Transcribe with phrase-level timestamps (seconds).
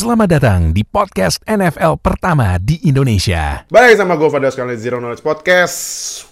[0.00, 3.68] Selamat datang di podcast NFL pertama di Indonesia.
[3.68, 5.76] Baik sama gue Fadil sekali Zero Knowledge Podcast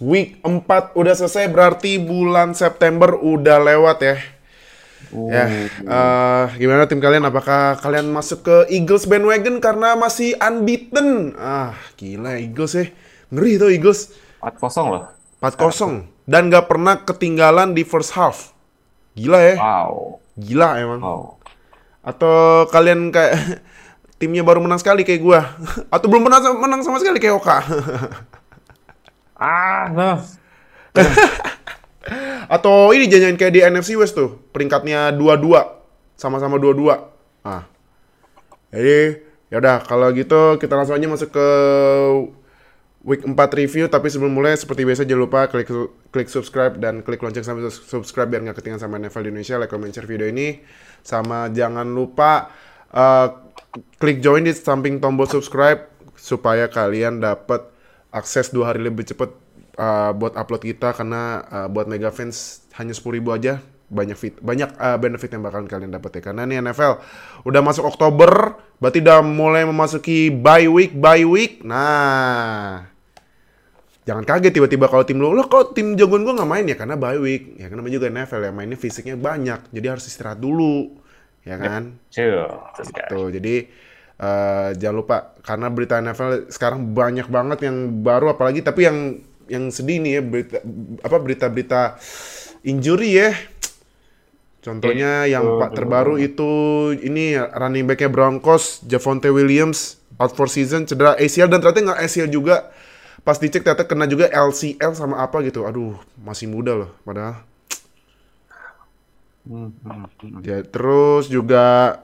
[0.01, 4.17] Week 4 udah selesai berarti bulan September udah lewat ya
[5.13, 7.29] Ya, eh, gimana tim kalian?
[7.29, 11.37] Apakah kalian masuk ke Eagles bandwagon karena masih unbeaten?
[11.37, 12.89] Ah, gila Eagles ya.
[13.29, 14.17] Ngeri tuh Eagles.
[14.41, 15.13] 4-0 loh.
[15.45, 16.09] 4-0.
[16.25, 18.57] Dan gak pernah ketinggalan di first half.
[19.13, 19.55] Gila ya.
[19.61, 20.25] Wow.
[20.41, 21.01] Gila emang.
[21.05, 21.38] Wow.
[22.03, 23.63] Atau kalian kayak
[24.21, 25.41] timnya baru menang sekali kayak gua.
[25.95, 27.59] Atau belum pernah menang sama sekali kayak Oka.
[29.39, 30.19] Ah, no.
[32.51, 35.55] Atau ini jangan kayak di NFC West tuh, peringkatnya 22
[36.19, 36.91] sama-sama 22.
[37.47, 37.63] Ah.
[38.75, 39.23] Jadi,
[39.55, 41.47] yaudah kalau gitu kita langsung aja masuk ke
[43.07, 45.71] week 4 review tapi sebelum mulai seperti biasa jangan lupa klik
[46.11, 49.71] klik subscribe dan klik lonceng sampai subscribe biar nggak ketinggalan sama NFL di Indonesia, like,
[49.71, 50.59] comment, share video ini.
[51.03, 52.53] Sama jangan lupa
[52.93, 53.29] uh,
[53.99, 57.65] klik join di samping tombol subscribe supaya kalian dapat
[58.11, 59.31] akses dua hari lebih cepat
[59.79, 60.93] uh, buat upload kita.
[60.93, 65.41] Karena uh, buat mega fans hanya 10.000 ribu aja banyak fit banyak uh, benefit yang
[65.41, 66.23] bakalan kalian dapat ya.
[66.31, 67.01] Karena ini NFL
[67.49, 71.65] udah masuk Oktober berarti udah mulai memasuki bye week bye week.
[71.65, 72.98] Nah
[74.09, 76.97] jangan kaget tiba-tiba kalau tim lu lo kok tim jagoan gua nggak main ya karena
[76.97, 80.97] bye week ya karena juga NFL ya mainnya fisiknya banyak jadi harus istirahat dulu
[81.45, 82.49] ya kan Chill.
[82.77, 83.11] Terus guys.
[83.13, 83.55] Tuh, jadi
[84.17, 88.99] eh, jangan lupa karena berita NFL sekarang banyak banget yang baru apalagi tapi yang
[89.49, 90.57] yang sedih nih ya berita
[91.05, 91.83] apa berita-berita
[92.65, 93.33] injury ya.
[94.59, 96.51] Contohnya yang Itu, pak terbaru itu
[97.01, 102.29] ini running backnya Broncos Javonte Williams out for season cedera ACL dan ternyata nggak ACL
[102.29, 102.69] juga
[103.29, 107.45] pas dicek ternyata kena juga LCL sama apa gitu aduh masih muda loh padahal
[109.49, 110.41] Hmm, hmm, hmm.
[110.45, 111.97] Ya, terus juga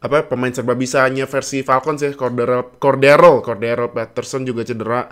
[0.00, 5.04] apa pemain serba bisanya versi Falcons ya Cordero Cordero Cordero Patterson juga cedera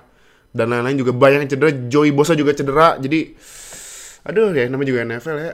[0.57, 3.37] dan lain-lain juga banyak yang cedera Joey Bosa juga cedera jadi
[4.25, 5.53] aduh ya namanya juga NFL ya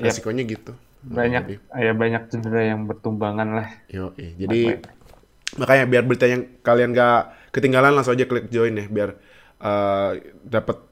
[0.00, 0.04] Yap.
[0.08, 0.72] resikonya gitu
[1.04, 3.68] Banyak Jadi, ya banyak cedera yang bertumbangan lah.
[3.92, 4.80] yo, jadi
[5.60, 9.14] makanya biar berita yang kalian gak ketinggalan langsung aja klik join ya biar
[9.62, 10.10] eh,
[10.42, 10.82] dapat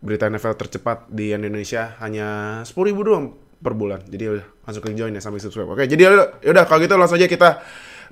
[0.00, 4.00] berita NFL tercepat di Indonesia hanya sepuluh ribu doang per bulan.
[4.08, 5.68] Jadi udah langsung klik join ya sampai subscribe.
[5.68, 7.60] Oke, jadi yaudah, yaudah kalau gitu langsung aja kita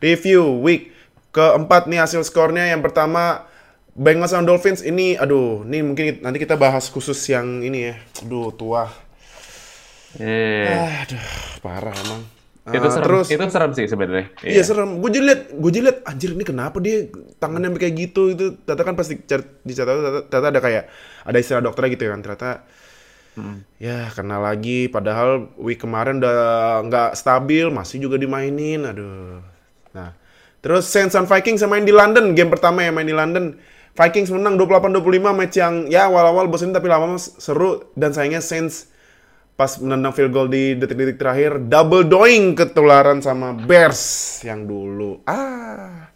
[0.05, 0.93] review week
[1.33, 2.69] keempat nih hasil skornya.
[2.69, 3.49] Yang pertama
[3.99, 7.95] Bengals sama Dolphins ini, aduh, ini mungkin nanti kita bahas khusus yang ini ya.
[8.23, 8.87] Aduh, tua.
[10.23, 10.71] Eh,
[11.03, 11.19] Aduh,
[11.59, 12.38] parah emang.
[12.75, 13.07] Itu Eh, serem.
[13.07, 14.27] terus, Itu serem sih sebenarnya.
[14.45, 15.01] Iya serem.
[15.01, 17.09] Gue jadi liat, gue jadi liat, anjir ini kenapa dia
[17.39, 18.57] tangannya kayak gitu itu.
[18.63, 20.85] Ternyata kan pasti di ternyata, ternyata ada kayak
[21.25, 22.21] ada istilah dokternya gitu kan.
[22.21, 22.51] Ternyata
[23.79, 24.91] ya kena lagi.
[24.91, 26.39] Padahal week kemarin udah
[26.85, 28.83] nggak stabil, masih juga dimainin.
[28.85, 29.39] Aduh.
[29.95, 30.13] Nah,
[30.61, 33.57] terus Saints and Vikings yang main di London, game pertama yang main di London.
[33.99, 38.87] Vikings menang 28-25 match yang ya awal-awal bosan tapi lama-lama seru dan sayangnya Saints
[39.59, 45.19] pas menendang field goal di detik-detik terakhir double doing ketularan sama Bears yang dulu.
[45.27, 46.15] Ah.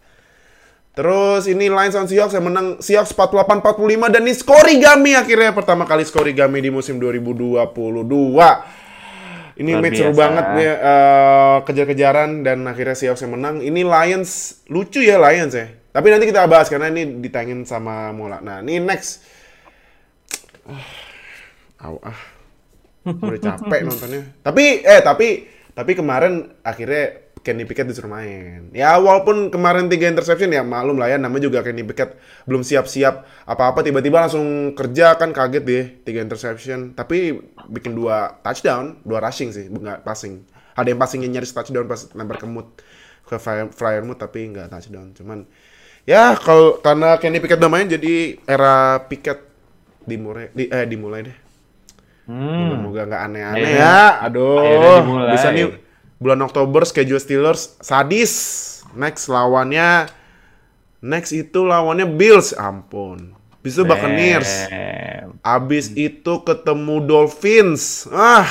[0.94, 6.06] Terus ini Lions sama Seahawks yang menang Seahawks 48-45 dan ini skorigami akhirnya pertama kali
[6.06, 7.66] skorigami di musim 2022.
[9.52, 13.58] Ini Luar match seru banget nih eh, kejar-kejaran dan akhirnya Seahawks yang menang.
[13.58, 15.66] Ini Lions lucu ya Lions ya.
[15.90, 18.38] Tapi nanti kita bahas karena ini ditangin sama Mola.
[18.38, 19.26] Nah, ini next.
[21.82, 22.31] Ah, ah
[23.22, 24.22] udah capek nontonnya.
[24.42, 25.28] Tapi eh tapi
[25.72, 28.70] tapi kemarin akhirnya Kenny Pickett disuruh main.
[28.70, 32.14] Ya walaupun kemarin tiga interception ya malum lah ya namanya juga Kenny Pickett
[32.46, 36.94] belum siap-siap apa-apa tiba-tiba langsung kerja kan kaget deh tiga interception.
[36.94, 37.34] Tapi
[37.66, 40.46] bikin dua touchdown, dua rushing sih, nggak passing.
[40.78, 42.68] Ada yang passingnya nyaris touchdown pas lempar ke Mood
[43.26, 45.10] ke Flyer- Flyer Mood tapi nggak touchdown.
[45.10, 45.42] Cuman
[46.06, 49.42] ya kalau karena Kenny Pickett udah main jadi era Pickett
[50.06, 51.36] dimulai di, eh dimulai deh.
[52.26, 52.78] Hmm.
[52.78, 54.22] Semoga nggak aneh-aneh ya.
[54.26, 55.30] Aduh.
[55.34, 55.74] Bisa nih
[56.22, 58.32] bulan Oktober schedule Steelers sadis.
[58.92, 60.06] Next lawannya
[61.02, 62.54] next itu lawannya Bills.
[62.54, 63.34] Ampun.
[63.62, 64.70] Bisa Buccaneers.
[64.70, 65.38] Damn.
[65.42, 68.10] Abis itu ketemu Dolphins.
[68.10, 68.50] Ah.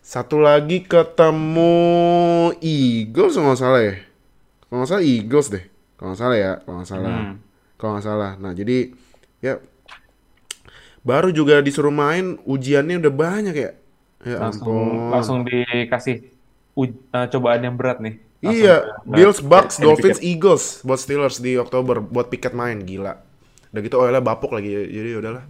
[0.00, 1.76] Satu lagi ketemu
[2.64, 3.94] Eagles kalau nggak salah ya.
[4.64, 5.64] Kalau nggak salah Eagles deh.
[6.00, 6.52] Kalau nggak salah ya.
[6.64, 7.12] Kalau nggak salah.
[7.12, 7.34] Hmm.
[7.76, 8.30] Kalau nggak salah.
[8.40, 8.78] Nah jadi
[9.44, 9.60] ya
[11.08, 13.70] baru juga disuruh main ujiannya udah banyak ya.
[14.20, 15.08] Ya Langsung ampun.
[15.08, 16.16] langsung dikasih
[16.74, 18.20] uj- eh, cobaan yang berat nih.
[18.38, 20.20] Langsung Iya, Bills, Bucks, Dolphins.
[20.20, 23.18] Eagles buat Steelers di Oktober buat Pickett main gila.
[23.68, 25.44] Udah gitu OL bapuk lagi jadi udahlah.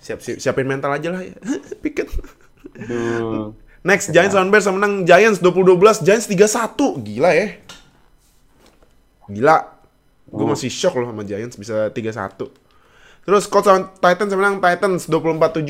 [0.00, 1.34] Siap, siap siapin mental aja lah ya.
[2.80, 3.56] Aduh.
[3.88, 7.00] Next, Giants lawan Bears menang Giants 20-12, Giants 3-1.
[7.00, 7.46] Gila ya.
[9.26, 9.56] Gila.
[10.26, 10.50] Gue Oh.
[10.50, 12.52] masih shock loh sama Giants bisa 3-1.
[13.30, 15.62] Terus Colts lawan Titans menang Titans 24-17.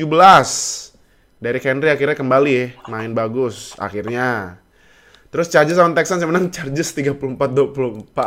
[1.37, 4.57] Derrick Henry akhirnya kembali main bagus akhirnya.
[5.29, 8.17] Terus Chargers lawan Texans menang Chargers 34-24.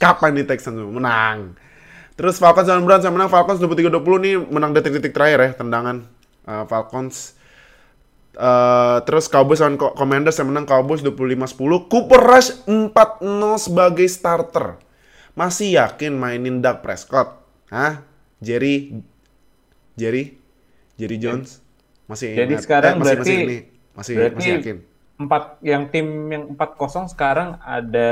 [0.00, 1.52] Kapan nih Texans menang?
[2.16, 6.08] Terus Falcons lawan Browns menang Falcons 23-20 nih menang detik-detik terakhir ya tendangan
[6.48, 7.36] uh, Falcons.
[8.40, 11.92] Uh, terus Cowboys Co- Commanders yang menang Cowboys 25-10.
[11.92, 13.20] Cooper Rush 4-0
[13.60, 14.80] sebagai starter.
[15.36, 17.39] Masih yakin mainin Dak Prescott?
[17.70, 18.02] Hah?
[18.40, 19.00] Jerry
[19.94, 20.36] Jerry
[20.96, 21.60] Jerry Jones
[22.04, 22.64] masih Jadi ingat?
[22.64, 23.58] sekarang masih, berarti masih ini
[23.92, 24.76] masih berarti masih yakin.
[25.16, 28.10] empat yang tim yang 4-0 sekarang ada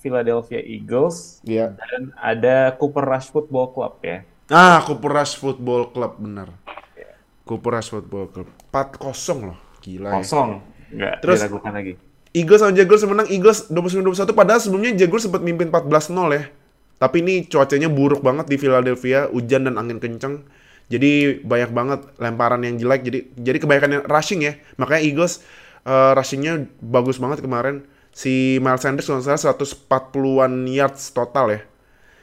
[0.00, 1.76] Philadelphia Eagles Iya.
[1.76, 4.24] dan ada Cooper Rush Football Club ya.
[4.48, 6.48] Ah, Cooper Rush Football Club bener.
[7.44, 9.58] Cooper Rush Football Club 4-0 loh.
[9.78, 10.14] Gila ya.
[10.18, 10.50] Kosong.
[10.90, 11.92] Nggak Terus- diragukan lagi.
[12.30, 16.44] Eagles sama Jaguars menang Eagles 29-21 padahal sebelumnya Jaguars sempat mimpin 14-0 ya.
[17.00, 20.44] Tapi ini cuacanya buruk banget di Philadelphia, hujan dan angin kenceng.
[20.92, 23.00] Jadi banyak banget lemparan yang jelek.
[23.00, 24.60] Jadi jadi kebanyakan yang rushing ya.
[24.76, 25.40] Makanya Eagles
[25.88, 27.88] eh, rushingnya bagus banget kemarin.
[28.12, 31.60] Si Miles Sanders kalau salah 140-an yards total ya.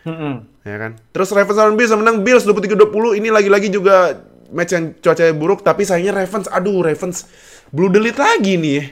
[0.05, 0.45] Mm-mm.
[0.61, 0.91] ya kan.
[1.09, 3.17] Terus Ravens lawan Bills menang Bills 23-20.
[3.17, 4.13] Ini lagi-lagi juga
[4.47, 7.27] match yang cuacanya buruk tapi sayangnya Ravens aduh Ravens
[7.71, 8.85] blue delete lagi nih ya.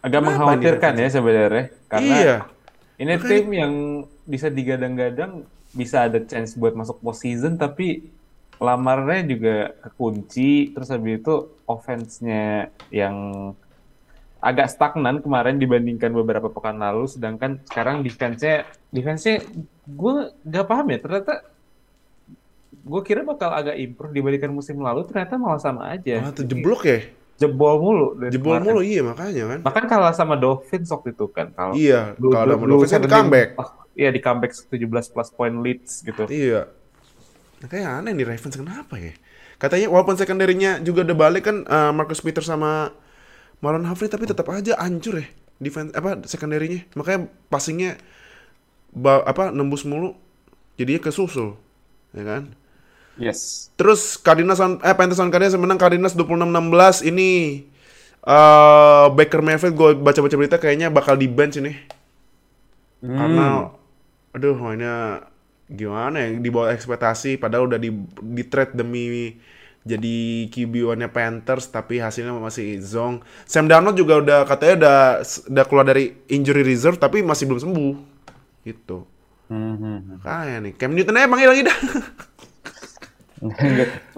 [0.00, 2.36] Agak mengkhawatirkan nih ya sebenarnya karena Iya.
[3.00, 3.74] Ini tim yang
[4.28, 8.12] bisa digadang-gadang bisa ada chance buat masuk postseason tapi
[8.60, 9.54] lamarnya juga
[9.88, 13.16] kekunci terus habis itu offense-nya yang
[14.40, 19.44] agak stagnan kemarin dibandingkan beberapa pekan lalu sedangkan sekarang defense-nya defense-nya
[19.88, 20.14] gue
[20.44, 21.34] nggak paham ya ternyata
[22.80, 26.98] gue kira bakal agak improve dibandingkan musim lalu ternyata malah sama aja Ah, jeblok ya.
[27.40, 28.64] Jebol mulu Jebol kemarin.
[28.66, 29.58] mulu iya makanya kan.
[29.64, 33.02] bahkan kalah sama Dolphins waktu itu kan kalau Iya, Blue- kalau ada Blue- Dolphins kan
[33.02, 33.48] comeback.
[33.92, 34.76] iya di comeback 17
[35.08, 36.68] plus point leads gitu Iya.
[37.58, 39.12] Nah, kayak aneh nih Ravens kenapa ya?
[39.56, 42.92] Katanya walaupun secondary-nya juga udah balik kan eh, Marcus Peters sama
[43.58, 46.88] Marlon Humphrey tapi tetap aja hancur ya defense apa secondary-nya.
[46.92, 48.00] Makanya passingnya
[49.22, 50.16] apa nembus mulu
[50.74, 51.56] jadinya kesusul.
[52.10, 52.42] Ya kan?
[53.20, 57.64] Yes Terus Cardinals eh Panthers on Cardinals menang Cardinals 26-16 ini
[58.20, 61.72] eh Baker Mayfield gue baca-baca berita kayaknya bakal di bench ini.
[63.00, 63.72] Karena
[64.36, 65.24] aduh mainnya
[65.70, 67.88] gimana ya di bawah ekspektasi padahal udah di
[68.20, 69.38] di trade demi
[69.80, 73.24] jadi QB1-nya Panthers tapi hasilnya masih zong.
[73.48, 74.98] Sam Darnold juga udah katanya udah
[75.56, 77.94] udah keluar dari injury reserve tapi masih belum sembuh.
[78.68, 79.08] Gitu.
[79.48, 80.20] Mhm.
[80.20, 81.78] Kayak nih Cam Newton aja panggil lagi dah.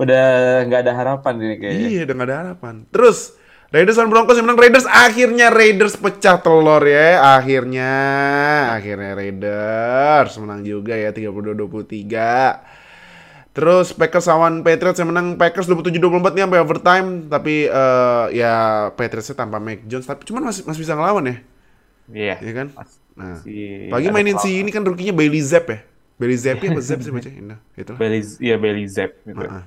[0.02, 0.22] udah
[0.66, 2.74] nggak ada harapan ini kayaknya Iya, udah gak ada harapan.
[2.90, 3.18] Terus,
[3.70, 4.84] Raiders dan Broncos yang menang Raiders.
[4.84, 7.22] Akhirnya Raiders pecah telur ya.
[7.38, 7.92] Akhirnya,
[8.74, 12.60] akhirnya Raiders menang juga ya 32-23.
[13.52, 16.00] Terus Packers lawan Patriots yang menang Packers 27-24
[16.32, 17.08] nih sampai overtime.
[17.28, 18.52] Tapi eh, ya
[18.92, 20.04] Patriotsnya tanpa Mac Jones.
[20.04, 21.36] Tapi cuman masih masih bisa ngelawan ya.
[22.12, 22.66] iya Ya kan?
[23.12, 23.44] Nah,
[23.92, 25.80] pagi mainin si ini kan rukinya Bailey Zapp ya.
[26.22, 27.26] Bailey Zapp apa Zapp sih baca?
[27.42, 27.92] Nah, itu.
[27.98, 29.66] Bailey iya Bailey Zapp gitu Heeh.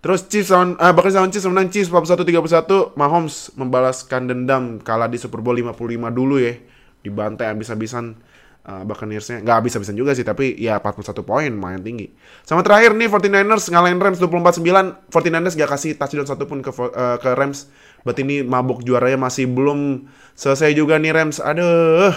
[0.00, 2.96] Terus Chiefs lawan ah bahkan lawan Chiefs menang Chiefs 41-31.
[2.96, 5.76] Mahomes membalaskan dendam kalah di Super Bowl 55
[6.12, 6.56] dulu ya.
[7.04, 8.16] Dibantai habis-habisan
[8.64, 9.44] uh, Buccaneers-nya.
[9.44, 12.12] Nggak habis-habisan juga sih, tapi ya 41 poin main tinggi.
[12.44, 15.08] Sama terakhir nih 49ers ngalahin Rams 24-9.
[15.12, 17.68] 49ers nggak kasih touchdown satu pun ke uh, ke Rams.
[18.04, 21.40] Berarti ini mabuk juaranya masih belum selesai juga nih Rams.
[21.40, 22.12] Aduh.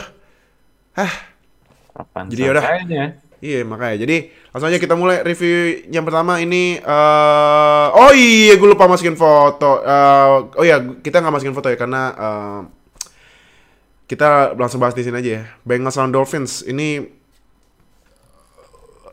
[0.98, 1.14] Hah,
[1.98, 2.64] Kapan Jadi yaudah.
[3.38, 4.02] Iya makanya.
[4.02, 6.82] Jadi langsung aja kita mulai review yang pertama ini.
[6.82, 9.86] eh oh iya gue lupa masukin foto.
[9.86, 10.28] Eh,
[10.58, 12.60] oh iya kita nggak masukin foto ya karena eh,
[14.10, 15.44] kita langsung bahas di sini aja ya.
[15.62, 17.06] Bengals lawan Dolphins ini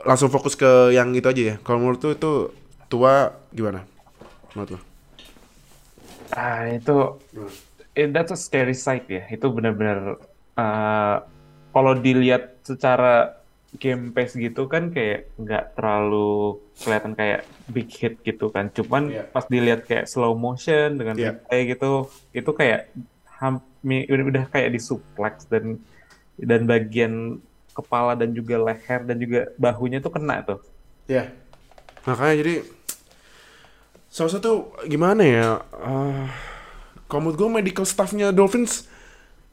[0.08, 1.54] langsung fokus ke yang itu aja ya.
[1.60, 2.32] Kalau menurut tuh itu
[2.88, 3.84] tua gimana?
[4.56, 4.80] Menurut lo?
[6.32, 7.20] Ah itu
[7.92, 9.28] eh, that's a scary sight ya.
[9.28, 10.16] Itu benar-benar
[10.56, 11.16] eh,
[11.76, 13.43] kalau dilihat secara
[13.74, 18.70] game pace gitu kan kayak nggak terlalu kelihatan kayak big hit gitu kan.
[18.70, 19.22] Cuman Iya.
[19.28, 21.34] pas dilihat kayak slow motion dengan Iya.
[21.34, 22.90] replay gitu, itu kayak
[23.42, 25.82] hampir udah, udah kayak di suplex dan
[26.38, 27.42] dan bagian
[27.74, 30.62] kepala dan juga leher dan juga bahunya tuh kena tuh.
[31.10, 31.34] Ya.
[32.06, 32.54] Makanya jadi
[34.06, 35.48] salah satu gimana ya?
[35.74, 36.30] Uh,
[37.10, 38.86] kalau menurut gue medical staffnya Dolphins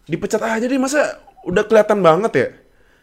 [0.06, 2.48] dipecat aja deh masa udah kelihatan banget ya?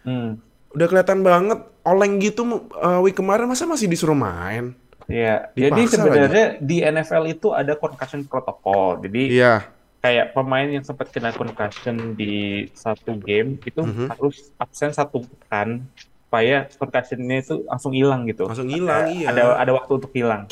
[0.06, 0.30] Hmm.
[0.70, 2.44] Udah kelihatan banget oleng gitu
[2.74, 4.76] uh, week kemarin masa masih disuruh main?
[5.08, 9.00] Ya, Dipaksa jadi sebenarnya di NFL itu ada concussion protocol.
[9.00, 9.64] Jadi Iya.
[9.98, 14.12] kayak pemain yang sempat kena concussion di satu game itu Mhm.
[14.12, 15.80] harus absen satu pekan
[16.28, 18.44] supaya concussionnya itu langsung hilang gitu.
[18.44, 19.26] Langsung hilang, Ada- iya.
[19.32, 20.44] Ada ada waktu untuk hilang.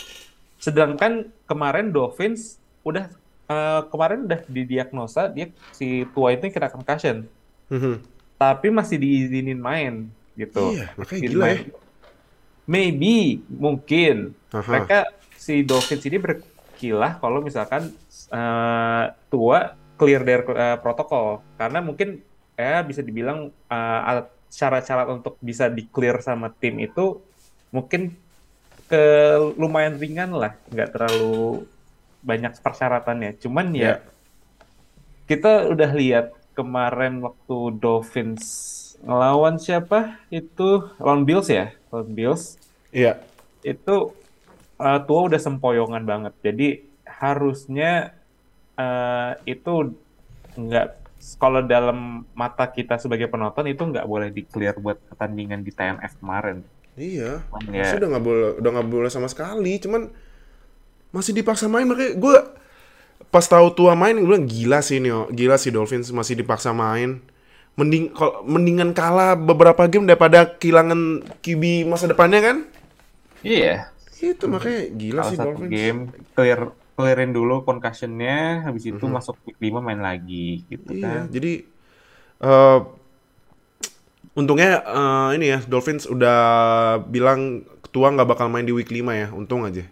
[0.57, 3.13] Sedangkan kemarin Dolphins udah
[3.47, 7.31] eh, kemarin udah didiagnosa dia si tua itu kena concussion,
[7.69, 8.03] Mhm.
[8.37, 10.77] Tapi masih diizinin main gitu.
[10.77, 11.45] Iya, makanya gila ya.
[11.45, 11.61] main.
[12.67, 14.67] Maybe mungkin Aha.
[14.67, 14.99] mereka
[15.39, 17.95] si Dolphins ini berkilah kalau misalkan
[18.31, 19.59] eh, tua
[19.95, 22.21] clear dari eh, protokol karena mungkin
[22.59, 27.23] ya bisa dibilang eh, alat- syarat-syarat untuk bisa di clear sama tim itu
[27.71, 28.15] mungkin
[28.87, 29.03] ke
[29.59, 31.67] lumayan ringan lah nggak terlalu
[32.23, 33.95] banyak persyaratannya cuman ya Ya.
[35.27, 38.43] kita udah lihat kemarin waktu Dolphins
[39.05, 42.57] ngelawan siapa itu lawan Bills ya lawan Bills
[42.97, 43.21] Iya.
[43.61, 44.17] itu
[44.81, 46.33] uh, tua udah sempoyongan banget.
[46.41, 46.69] Jadi
[47.05, 48.17] harusnya
[48.77, 49.93] uh, itu
[50.57, 51.05] nggak
[51.37, 56.17] kalau dalam mata kita sebagai penonton itu nggak boleh di clear buat pertandingan di TNF
[56.23, 56.65] kemarin.
[56.97, 57.45] Iya.
[57.69, 59.77] Ya, udah nggak boleh, udah nggak boleh sama sekali.
[59.77, 60.09] Cuman
[61.13, 62.37] masih dipaksa main makanya gue
[63.29, 67.21] pas tahu tua main gue bilang gila sih Nio, gila sih Dolphins masih dipaksa main.
[67.77, 71.01] Mending kalau mendingan kalah beberapa game daripada kehilangan
[71.41, 72.57] QB masa depannya kan?
[73.45, 73.93] iya.
[74.17, 75.71] Itu makanya gila Salah sih satu Dolphins.
[75.71, 76.01] game
[76.33, 76.61] clear
[76.97, 79.13] clearin dulu concussionnya, habis itu Mhm.
[79.13, 81.23] masuk week 5 main lagi gitu Iya, kan.
[81.29, 81.53] jadi
[82.39, 82.79] eh
[84.33, 86.39] untungnya eh, ini ya Dolphins udah
[87.05, 89.85] bilang tua nggak bakal main di week 5 ya, untung aja.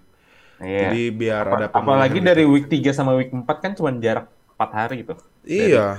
[0.59, 0.81] Iya.
[0.89, 2.53] Jadi biar Apa- ada apalagi dari gitu.
[2.55, 5.15] week 3 sama week 4 kan cuma jarak 4 hari gitu.
[5.43, 5.99] Iya,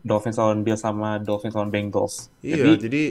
[0.00, 2.30] Dolphins lawan Bills sama Dolphins lawan Bengals.
[2.40, 3.02] iya, Jadi jadi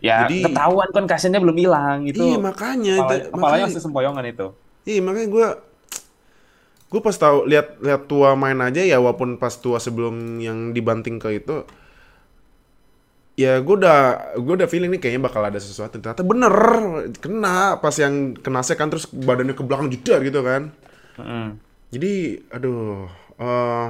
[0.00, 2.18] ya jadi- ketahuan concussionnya belum hilang itu.
[2.18, 4.46] iya makanya, Kepala- itu- kepalanya makanya, masih sempoyongan itu.
[4.84, 5.48] iya makanya gue
[6.90, 11.16] gue pas tahu lihat lihat tua main aja ya walaupun pas tua sebelum yang dibanting
[11.16, 11.62] ke itu
[13.40, 13.98] ya gue udah
[14.36, 16.52] gue udah feeling nih kayaknya bakal ada sesuatu ternyata bener
[17.16, 20.62] kena pas yang kena sek kan terus badannya ke belakang jedar gitu kan
[21.16, 21.48] Mm-mm.
[21.90, 22.12] Jadi,
[22.48, 23.88] aduh, eh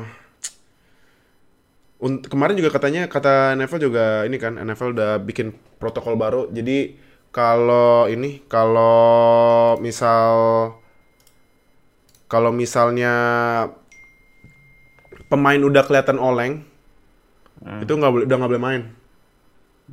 [2.00, 6.48] unt- kemarin juga katanya kata NFL juga ini kan NFL udah bikin protokol baru.
[6.48, 6.96] Jadi
[7.30, 10.32] kalau ini kalau misal
[12.26, 13.12] kalau misalnya
[15.28, 16.64] pemain udah kelihatan oleng,
[17.60, 17.84] Hmm.
[17.84, 18.82] itu nggak boleh udah nggak boleh main,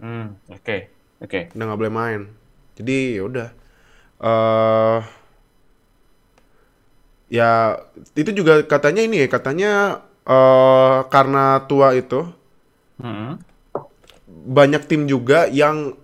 [0.01, 0.89] Hmm, Oke,
[1.21, 1.41] oke.
[1.55, 2.21] udah nggak boleh main.
[2.77, 3.47] Jadi ya udah.
[4.23, 4.99] eh
[7.27, 7.75] ya
[8.15, 9.71] itu juga katanya ini ya katanya
[10.27, 12.23] eh karena tua itu
[13.03, 13.39] Mm-mm.
[14.27, 15.95] banyak tim juga yang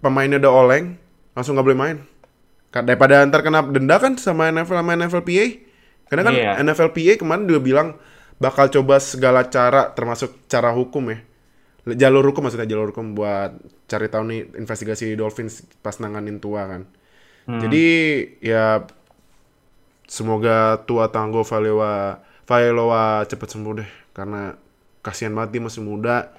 [0.00, 0.86] pemainnya udah oleng
[1.36, 1.96] langsung nggak boleh main
[2.84, 5.46] daripada ntar kena denda kan sama NFL sama NFLPA
[6.10, 6.50] karena kan Iya.
[6.56, 7.88] NFLPA kemarin juga bilang
[8.40, 11.18] bakal coba segala cara termasuk cara hukum ya
[11.94, 13.54] jalur hukum maksudnya jalur hukum buat
[13.86, 16.82] cari tahu nih investigasi Dolphins pas nanganin tua kan
[17.48, 17.56] Hmm.
[17.56, 17.86] jadi
[18.44, 18.84] ya
[20.06, 24.54] semoga tua tanggo Valewa Valewa cepet sembuh deh karena
[25.00, 26.34] kasihan banget dia masih muda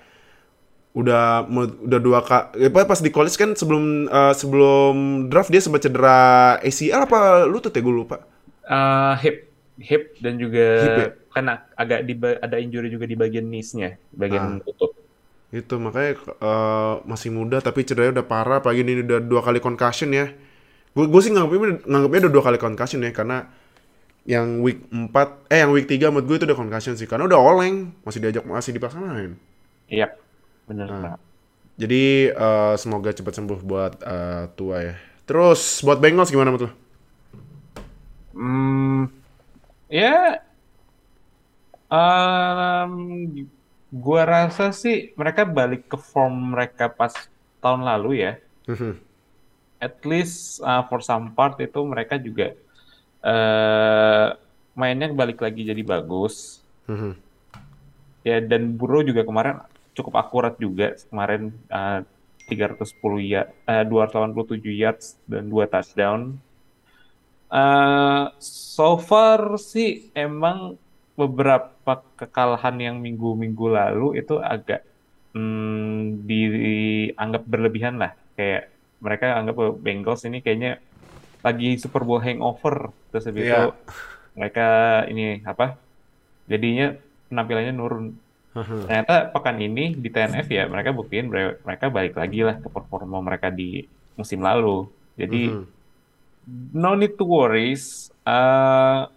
[0.92, 1.48] udah
[1.88, 7.08] udah dua kak pas di college kan sebelum eh, sebelum draft dia sempat cedera ACL
[7.08, 8.18] apa lutut ya gue lupa
[8.62, 9.38] Eh, hip,
[9.82, 11.08] hip dan juga Hip ya?
[11.34, 14.64] kan ag- agak di ada injury juga di bagian knees-nya, bagian Ah.
[14.64, 14.96] lutut.
[15.52, 20.10] Itu makanya eh, masih muda tapi cederanya udah parah apalagi ini udah dua kali concussion
[20.16, 20.32] ya
[20.96, 23.38] gue gue sih nganggapnya nganggapnya udah dua kali concussion ya karena
[24.28, 27.40] yang week 4 eh yang week 3 menurut gue itu udah concussion sih karena udah
[27.42, 29.34] oleng masih diajak masih dipaksa main
[29.92, 30.08] Iya,
[30.70, 30.94] bener Ah.
[31.04, 31.22] banget.
[31.80, 32.04] jadi
[32.36, 34.96] eh, semoga cepat sembuh buat eh, tua ya
[35.28, 36.72] terus buat Bengals gimana menurut lo?
[38.34, 39.06] Hmm,
[39.90, 40.42] ya,
[41.90, 43.50] em,
[43.92, 47.12] gua rasa sih mereka balik ke form mereka pas
[47.60, 48.34] tahun lalu ya.
[48.72, 48.96] Mhm.
[49.84, 52.56] At least uh, for some part itu mereka juga
[53.22, 54.28] eh
[54.74, 56.64] mainnya balik lagi jadi bagus.
[56.88, 57.14] Mhm.
[58.24, 59.60] Ya dan Burrow juga kemarin
[59.92, 62.02] cukup akurat juga kemarin uh,
[62.48, 62.96] 310
[63.28, 66.40] ya eh 287 yards dan 2 touchdown.
[67.52, 70.80] Eh so far sih emang
[71.18, 71.81] beberapa
[72.16, 74.86] kekalahan yang minggu-minggu lalu itu agak
[75.34, 78.14] hmm, dianggap berlebihan lah.
[78.36, 78.72] Kayak
[79.02, 80.78] mereka anggap bahwa Bengals ini kayaknya
[81.42, 83.74] lagi Super Bowl hangover terus habis itu Iya.
[84.38, 84.68] mereka
[85.10, 85.76] ini apa?
[86.46, 86.94] Jadinya
[87.28, 88.06] penampilannya nurun.
[88.52, 91.32] Ternyata pekan ini di TNF ya mereka buktiin
[91.64, 94.86] mereka balik lagi lah ke performa mereka di musim lalu.
[95.16, 95.66] Jadi Mhm.
[96.76, 98.12] no need to worries.
[98.22, 99.08] Uh,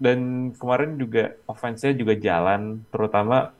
[0.00, 3.52] dan kemarin juga offense-nya juga jalan, terutama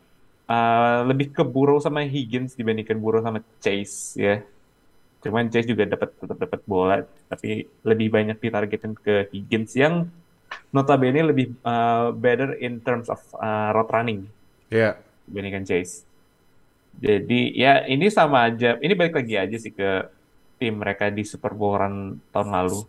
[0.49, 4.41] uh, lebih ke Burrow sama Higgins dibandingkan Burrow sama Chase ya.
[5.21, 10.09] Cuman Chase juga dapat tetap dapat bola, tapi lebih banyak ditargetin ke Higgins yang
[10.73, 14.25] notabene lebih uh, better in terms of uh, route running
[14.73, 14.97] Iya.
[15.29, 16.09] dibandingkan Chase.
[16.97, 20.09] Jadi ya ini sama aja, ini balik lagi aja sih ke
[20.57, 22.81] tim mereka di Super Bowl run tahun lalu.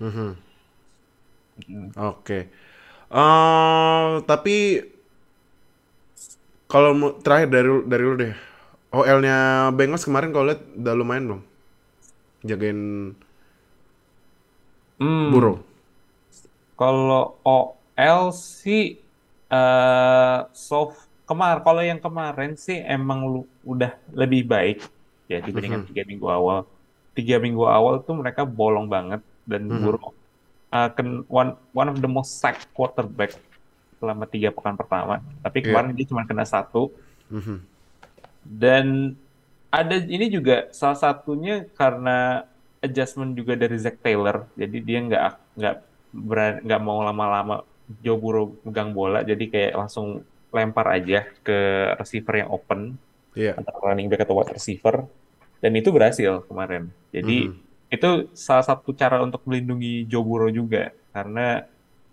[0.00, 0.30] Mhm.
[1.96, 2.38] Oke.
[3.06, 4.82] Eh, tapi
[6.66, 8.34] kalau mau- terakhir dari dari lu deh.
[8.90, 9.36] OL-nya
[9.70, 11.42] Bengals kemarin kalau lihat udah lumayan belum?
[12.42, 12.80] Jagain
[14.96, 15.60] Hmm, Burrow.
[16.74, 18.96] Kalau OL sih
[19.46, 24.82] eh soft kemar kalau yang kemarin sih emang lu- udah lebih baik
[25.28, 25.88] ya dibandingkan Mhm.
[25.92, 26.58] tiga minggu awal.
[27.12, 29.78] Tiga minggu awal tuh mereka bolong banget dan Mhm.
[29.78, 30.10] Burrow
[30.70, 33.32] ken- one one of the most sacked quarterback
[33.96, 35.24] selama tiga pekan pertama.
[35.40, 35.66] Tapi Iya.
[35.72, 36.92] kemarin dia cuma kena satu
[37.32, 37.56] Mhm.
[38.44, 38.86] dan
[39.68, 42.46] ada ini juga salah satunya karena
[42.78, 44.46] adjustment juga dari Zach Taylor.
[44.54, 45.22] Jadi dia nggak
[45.58, 45.76] nggak
[46.12, 47.66] berani nggak mau lama-lama
[48.02, 51.58] Joe Burrow megang bola, jadi kayak langsung lempar aja ke
[51.98, 52.96] receiver yang open
[53.36, 53.54] Iya.
[53.54, 55.04] antara running back atau wide receiver.
[55.60, 56.88] Dan itu berhasil kemarin.
[57.12, 57.65] Jadi Mhm.
[57.86, 61.62] Itu salah satu cara untuk melindungi Joe Burrow juga karena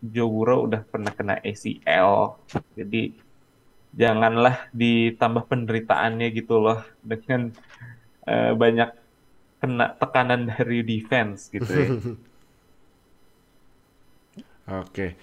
[0.03, 2.37] Joe Burrow udah pernah kena ACL.
[2.75, 3.15] Jadi
[3.93, 7.53] janganlah ditambah penderitaannya gitu loh dengan
[8.27, 8.89] eh, banyak
[9.63, 11.87] kena tekanan dari defense gitu ya.
[14.83, 15.15] Oke.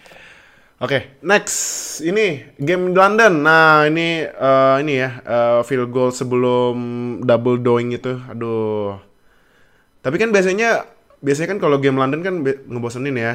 [0.80, 3.44] Oke, next ini game London.
[3.44, 6.76] Nah, ini eh, ini ya eh, field goal sebelum
[7.20, 8.16] double doing itu.
[8.32, 9.09] Aduh.
[10.00, 10.88] Tapi kan biasanya
[11.20, 13.34] biasanya kan kalau game London kan ngebosenin ya.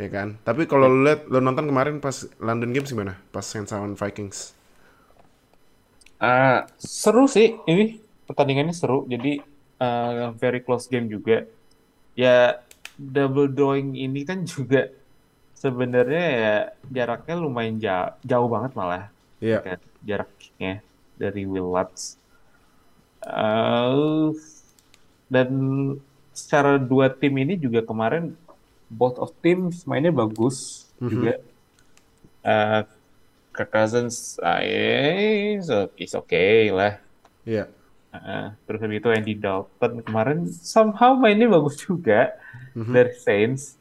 [0.00, 0.40] Ya kan?
[0.42, 3.20] Tapi kalau lu lihat lu nonton kemarin pas London Games gimana?
[3.34, 4.56] Pas Saints lawan Vikings.
[6.20, 6.68] Ah,
[7.00, 7.82] seru sih ini
[8.28, 8.96] pertandingannya seru.
[9.12, 9.28] Jadi
[9.84, 11.36] eh, very close game juga.
[12.22, 12.60] Ya
[12.98, 14.78] double drawing ini kan juga
[15.62, 16.50] sebenarnya ya
[16.96, 19.04] jaraknya lumayan jauh, jauh banget malah
[19.40, 19.64] Iya.
[19.64, 20.72] kan, jarak kicknya
[21.22, 22.02] dari Will Lutz.
[25.30, 25.48] Dan
[26.34, 28.34] secara dua tim ini juga kemarin
[28.90, 31.38] both of teams mainnya bagus juga.
[32.42, 32.80] Eh
[33.50, 34.38] Kirk Cousins,
[35.62, 36.98] so- is okay lah.
[37.42, 37.66] Iya.
[38.10, 38.46] Heeh.
[38.66, 42.34] terus habis itu Andy Dalton kemarin somehow mainnya bagus juga
[42.74, 43.78] dari Saints.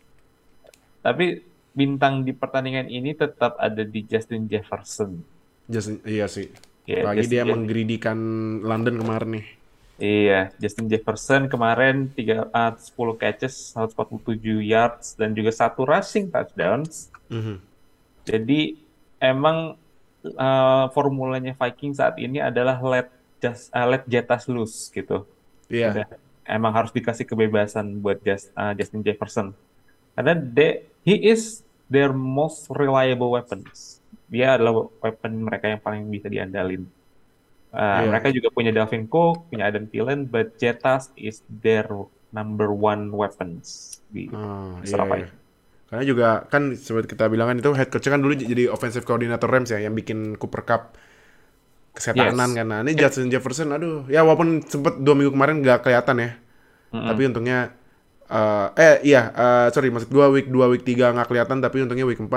[1.01, 1.41] Tapi
[1.73, 5.25] bintang di pertandingan ini tetap ada di Justin Jefferson.
[5.65, 6.49] Just, iya sih.
[6.85, 8.17] Apalagi Justin dia menggridikan
[8.61, 9.45] London kemarin nih.
[9.99, 17.11] Iya, Justin Jefferson kemarin 3, ah, 10 catches, 147 yards, dan juga satu rushing touchdowns.
[17.27, 17.59] Mhm.
[18.23, 18.79] Jadi
[19.19, 19.75] emang
[20.19, 23.07] eh, formulanya Viking saat ini adalah let
[23.39, 25.23] just eh, let Jetas loose gitu.
[25.71, 25.91] Iya.
[25.95, 26.07] Udah,
[26.43, 29.55] emang harus dikasih kebebasan buat Just- eh, Justin Jefferson.
[30.15, 33.99] Karena they, he is their most reliable weapons.
[34.27, 36.83] Dia adalah weapon mereka yang paling bisa diandalin.
[37.69, 38.09] Uh, Iya.
[38.09, 41.85] Mereka juga punya Dalvin Cook, punya Adam Thielen, but Jetas is their
[42.31, 43.65] number one weapons
[44.09, 44.33] di
[44.81, 45.29] iya, Surabaya.
[45.29, 45.29] iya.
[45.89, 49.49] Karena juga kan seperti kita bilang kan itu head coach kan dulu jadi offensive coordinator
[49.49, 50.93] Rams ya yang bikin Cooper Cup
[51.97, 52.57] kesetanan Yes.
[52.57, 52.65] kan.
[52.69, 56.29] Nah, ini Justin Jefferson aduh ya walaupun sempet dua minggu kemarin nggak kelihatan ya.
[56.93, 57.05] Mm-mm.
[57.09, 57.59] Tapi untungnya
[58.29, 62.05] eh eh iya eh, sorry maksud gua week 2 week 3 nggak kelihatan tapi untungnya
[62.05, 62.29] week 4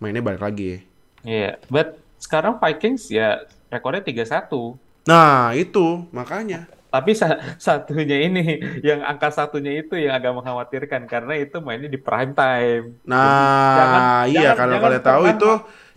[0.00, 0.84] mainnya balik lagi.
[1.26, 3.38] Iya, but sekarang Vikings ya
[3.70, 4.74] rekornya 3-1.
[5.06, 6.66] Nah, itu makanya.
[6.86, 8.42] Tapi sa- satunya ini,
[8.80, 12.98] yang angka satunya itu yang agak mengkhawatirkan karena itu mainnya di prime time.
[13.04, 15.50] Nah, jangan- iya jangan- kalau kalian tahu itu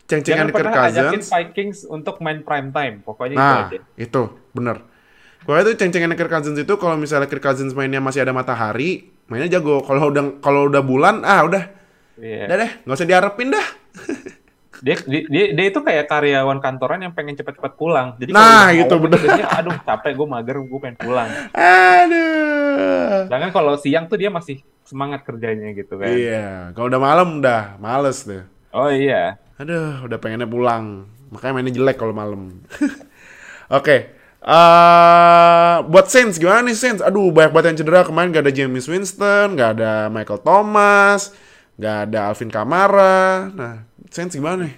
[0.05, 1.25] ceng-cengan Kirk Cousins.
[1.25, 2.95] Vikings untuk main prime time.
[3.01, 3.79] Pokoknya itu Nah, aja.
[3.95, 4.77] itu bener.
[5.39, 9.47] Pokoknya itu ceng-cengan Kirk Cousins itu kalau misalnya Kirk Cousins mainnya masih ada matahari, mainnya
[9.47, 9.81] jago.
[9.81, 11.63] Kalau udah kalau udah bulan, ah udah,
[12.19, 12.43] Iya.
[12.45, 13.67] udah deh, nggak usah diharapin dah.
[14.79, 18.15] Dia, dia, dia, itu kayak karyawan kantoran yang pengen cepat-cepat pulang.
[18.15, 19.19] Jadi Nah, kalau udah itu malam, bener.
[19.51, 21.29] aduh capek, gue mager, gue pengen pulang.
[21.53, 23.27] Aduh.
[23.27, 26.09] Sedangkan kalau siang tuh dia masih semangat kerjanya gitu kan.
[26.09, 28.43] Iya, kalau udah malam udah males tuh.
[28.71, 29.35] Oh iya.
[29.57, 31.05] Aduh, udah pengennya pulang.
[31.29, 32.63] Makanya mainnya jelek kalau malam.
[33.69, 34.15] Oke.
[34.39, 37.03] eh buat Saints gimana nih Saints?
[37.03, 38.07] Aduh, banyak banget yang cedera.
[38.07, 41.35] Kemarin gak ada James Winston, gak ada Michael Thomas,
[41.75, 43.51] gak ada Alvin Kamara.
[43.51, 44.75] Nah, Saints gimana nih?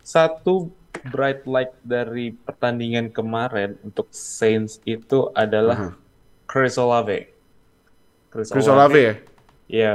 [0.00, 0.68] Satu
[1.08, 5.90] bright light dari pertandingan kemarin untuk Saints itu adalah Aha.
[6.44, 7.30] Chris Olave.
[8.28, 9.14] Chris, Chris Olave ya?
[9.70, 9.92] Ya,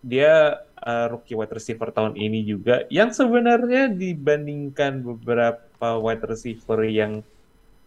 [0.00, 0.34] dia
[0.78, 7.20] uh, rookie wide receiver tahun ini juga yang sebenarnya dibandingkan beberapa wide receiver yang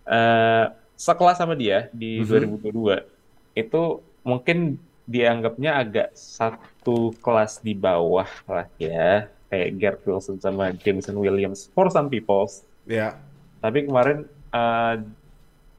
[0.06, 2.62] uh, sekelas sama dia di Mhm.
[2.62, 3.84] 2022 itu
[4.22, 4.78] mungkin
[5.10, 11.92] dianggapnya agak satu kelas di bawah lah ya kayak Garrett Wilson sama Jameson Williams for
[11.92, 12.48] some people
[12.88, 13.14] Ya.
[13.62, 14.98] tapi kemarin uh,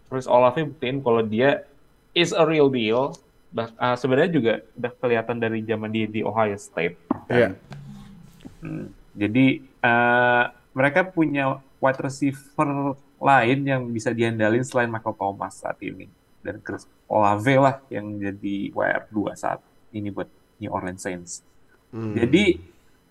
[0.06, 1.64] Chris Olave buktiin kalau dia
[2.12, 3.16] is a real deal
[3.50, 6.96] bah, uh, sebenarnya juga udah kelihatan dari zaman dia di Ohio State
[7.28, 7.32] kan.
[7.32, 7.48] Iya.
[8.62, 9.46] Hmm, jadi
[9.82, 16.08] uh, mereka punya wide receiver lain yang bisa diandalin selain Michael Thomas saat ini
[16.42, 19.60] dan Chris Olave lah yang jadi WR2 saat
[19.94, 20.26] ini buat
[20.58, 21.32] New Orleans Saints.
[21.92, 22.16] Hmm.
[22.16, 22.56] Jadi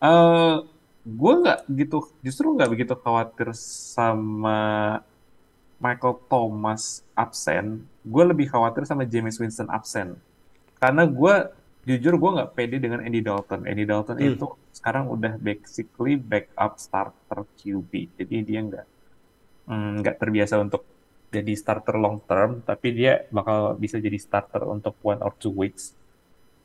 [0.01, 0.55] eh
[1.01, 4.59] gue nggak gitu, justru nggak begitu khawatir sama
[5.81, 7.65] Michael Thomas absen.
[8.05, 10.17] Gue lebih khawatir sama James Winston absen.
[10.81, 11.33] Karena gue
[11.89, 13.65] jujur gue nggak pede dengan Andy Dalton.
[13.65, 14.37] Andy Dalton Hmm.
[14.37, 14.45] itu
[14.77, 17.91] sekarang udah basically backup starter QB.
[18.17, 18.85] Jadi dia nggak
[19.69, 20.85] mm, nggak terbiasa untuk
[21.31, 25.95] jadi starter long term, tapi dia bakal bisa jadi starter untuk one or two weeks.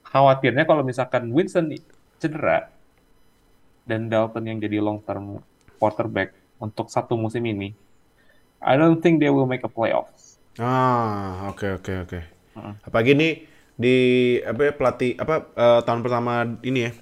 [0.06, 1.74] Khawatirnya kalau misalkan Winston
[2.20, 2.70] cedera
[3.86, 5.40] dan Dalton yang jadi long term
[5.78, 7.72] quarterback untuk satu musim ini,
[8.58, 10.36] I don't think they will make a playoffs.
[10.58, 12.20] Ah, oke oke oke.
[12.58, 12.74] Heeh.
[12.82, 13.32] Apalagi nih
[13.76, 13.96] di
[14.42, 16.92] apa ya, pelatih apa eh, tahun pertama ini ya.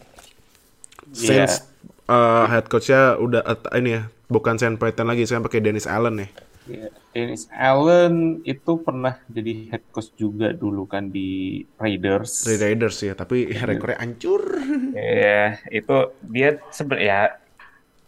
[1.14, 1.64] Saints
[2.10, 6.20] eh, head coach-nya udah eh, ini ya, bukan Sam Payton lagi, sekarang pakai Dennis Allen
[6.20, 6.28] ya.
[6.64, 6.88] Yeah.
[7.12, 12.40] Dennis Allen itu pernah jadi head coach juga dulu kan di Raiders.
[12.40, 14.42] Dari Raiders ya, tapi rekornya hancur.
[14.96, 17.36] Ya, itu dia sebenarnya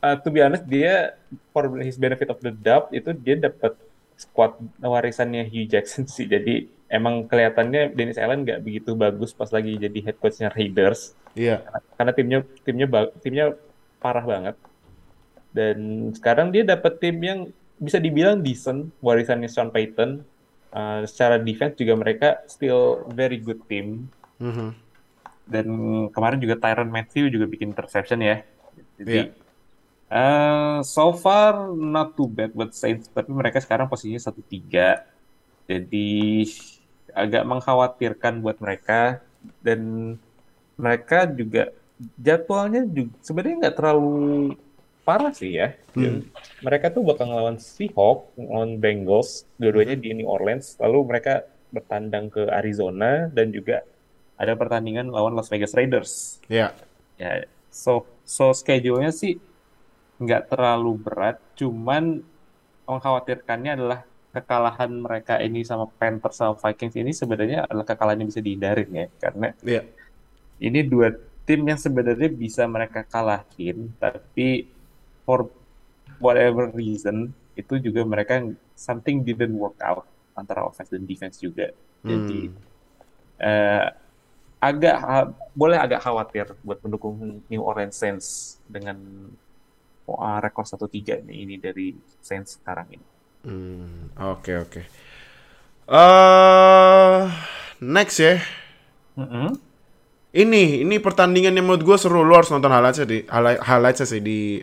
[0.01, 1.19] uh, to be honest dia
[1.53, 3.77] for his benefit of the doubt itu dia dapat
[4.17, 6.25] squad warisannya Hugh Jackson sih.
[6.25, 11.61] Jadi emang kelihatannya Dennis Allen nggak begitu bagus pas lagi jadi head coachnya Raiders Iya.
[12.01, 13.53] karena timnya timnya ba- timnya
[14.01, 14.57] parah banget.
[15.53, 17.41] Dan sekarang dia dapat tim yang
[17.77, 20.25] bisa dibilang decent warisannya Sean Payton.
[20.67, 24.69] Uh, secara defense juga mereka still very good team Mhm.
[25.49, 25.67] dan
[26.13, 28.43] kemarin juga Tyron Matthew juga bikin interception ya.
[28.43, 28.45] Iya.
[28.99, 29.19] Jadi
[30.07, 35.03] eh, so far not too bad buat Saints, tapi mereka sekarang posisinya 1-3.
[35.67, 36.47] Jadi
[37.11, 39.25] agak mengkhawatirkan buat mereka
[39.65, 40.15] dan
[40.77, 41.73] mereka juga
[42.21, 44.53] jadwalnya juga sebenarnya nggak terlalu
[45.07, 45.79] parah sih ya.
[45.95, 46.27] Hmm.
[46.67, 50.75] Mereka tuh bakal ngelawan Seahawks, ngelawan Bengals, dua-duanya di New Orleans.
[50.83, 53.87] Lalu mereka bertandang ke Arizona dan juga
[54.35, 56.43] ada pertandingan lawan Las Vegas Raiders.
[56.51, 56.75] Iya.
[57.17, 59.41] Ya, so so schedule-nya sih
[60.21, 62.21] nggak terlalu berat, cuman
[62.85, 64.01] mengkhawatirkannya adalah
[64.37, 69.07] kekalahan mereka ini sama Panthers sama Vikings ini sebenarnya adalah kekalahan yang bisa dihindarin ya,
[69.17, 69.83] karena Iya.
[70.61, 71.17] ini dua
[71.49, 74.69] tim yang sebenarnya bisa mereka kalahin, tapi
[75.27, 75.51] for
[76.23, 77.17] whatever reason
[77.57, 78.35] itu juga mereka
[78.77, 81.73] something didn't work out antara offense dan defense juga.
[82.07, 82.57] Jadi Hmm.
[83.41, 83.87] eh,
[84.61, 87.17] agak ha- boleh agak khawatir buat pendukung
[87.51, 88.27] New Orleans Saints
[88.67, 88.99] dengan
[90.09, 91.87] uh, rekor 1-3 nih ini dari
[92.21, 93.07] Saints sekarang ini.
[93.47, 94.81] Hmm, oke oke.
[95.87, 97.23] Eh,
[97.81, 98.35] next ya.
[99.17, 99.59] Mm-mm.
[100.37, 102.21] Ini ini pertandingan yang menurut gue seru.
[102.21, 104.61] Lu harus nonton highlights di highlight highlightsnya sih di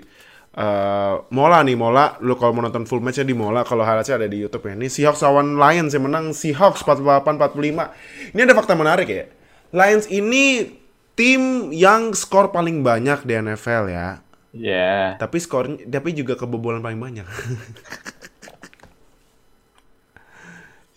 [0.53, 2.17] eh, Mola nih Mola.
[2.21, 3.65] Lu kalau mau nonton full matchnya di Mola.
[3.65, 4.73] Kalau highlightsnya ada di YouTube ya.
[4.77, 8.33] Ini Seahawks lawan Lions yang menang Seahawks 48-45.
[8.33, 9.25] Ini ada fakta menarik ya.
[9.73, 10.77] Lions ini
[11.17, 14.21] tim yang skor paling banyak di NFL ya.
[14.53, 17.25] Ya, Tapi skornya tapi juga kebobolan paling banyak.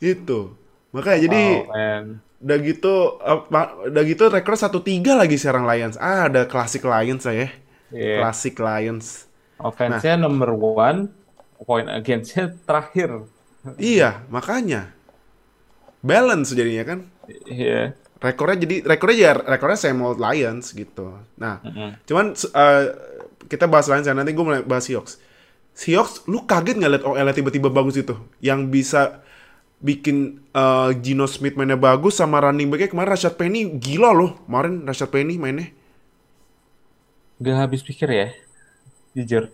[0.04, 0.52] itu.
[0.92, 2.20] Makanya jadi oh, man.
[2.36, 5.96] udah gitu apa udah gitu rekor 1-3 lagi sekarang Lions.
[5.96, 7.48] Ah, ada klasik Lions saya.
[7.88, 8.20] Iya.
[8.20, 9.24] Klasik Lions.
[9.56, 11.08] Offense-nya number one,
[11.64, 13.24] point against-nya terakhir.
[13.80, 14.92] Iya, makanya.
[16.04, 16.98] Balance jadinya kan.
[17.48, 17.96] Iya.
[18.16, 21.20] Rekornya jadi rekornya ya rekornya same old Lions gitu.
[21.36, 22.00] Nah, Mm-mm.
[22.08, 22.84] cuman eh,
[23.50, 24.14] kita bahas Lions ya.
[24.16, 25.20] Nanti gue mulai bahas Seahawks.
[25.76, 28.16] Seahawks, lu kaget nggak liat OL tiba-tiba bagus itu?
[28.40, 29.00] Yang bisa
[29.82, 34.40] bikin eh, Gino Smith mainnya bagus sama running backnya kemarin Rashad Penny gila loh.
[34.48, 35.72] Kemarin Rashad Penny mainnya.
[37.44, 38.26] Gak habis pikir ya,
[39.16, 39.48] jujur.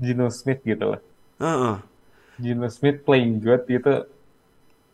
[0.00, 1.00] Gino Smith gitu loh.
[1.36, 1.76] Heeh.
[2.40, 4.08] Gino Smith playing good gitu.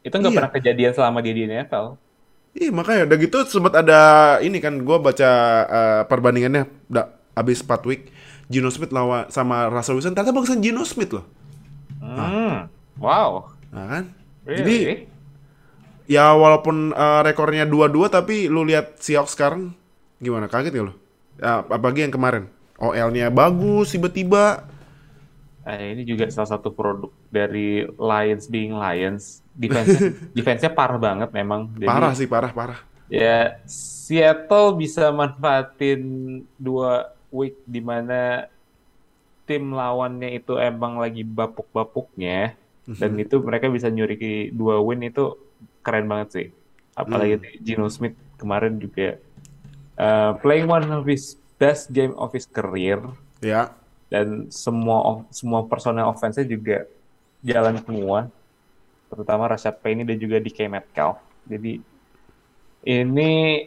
[0.03, 0.39] Itu nggak Iya.
[0.43, 1.95] pernah kejadian selama dia di NFL.
[2.57, 4.01] Iya makanya udah gitu sempat ada
[4.41, 5.31] ini kan gue baca
[5.69, 7.05] eh, perbandingannya udah
[7.37, 8.09] habis 4 week
[8.49, 11.27] Gino Smith lawan sama Russell Wilson ternyata bagusan Gino Smith loh.
[12.01, 12.67] Hmm.
[12.97, 13.53] Wow.
[13.71, 14.05] Nah kan?
[14.49, 14.59] Really?
[14.59, 14.77] Jadi
[16.09, 19.77] ya walaupun eh, rekornya 2-2 tapi lu lihat Seahawks sekarang
[20.17, 20.49] gimana?
[20.49, 20.95] Kaget gak lu?
[21.37, 22.49] Ya, apalagi yang kemarin.
[22.77, 24.69] OL-nya bagus tiba-tiba.
[25.67, 29.43] Nah, ini juga salah satu produk dari Lions being Lions.
[29.57, 31.73] Defense defense-nya parah banget memang.
[31.75, 32.79] Jadi, Parah sih, parah, parah.
[33.11, 36.03] Ya, Seattle bisa manfaatin
[36.59, 38.47] dua week di mana
[39.47, 45.39] tim lawannya itu emang lagi bapuk-bapuknya dan itu mereka bisa nyuri dua win itu
[45.83, 46.47] keren banget sih.
[46.95, 49.19] Apalagi Gino Smith kemarin juga
[49.99, 53.01] uh, playing one of his best game of his career.
[53.41, 53.73] Ya.
[54.07, 56.87] dan semua semua personel offense-nya juga
[57.43, 58.31] jalan semua.
[59.07, 61.19] Terutama Rashad Penny dan juga DK Metcalf.
[61.43, 61.83] Jadi
[62.83, 63.67] ini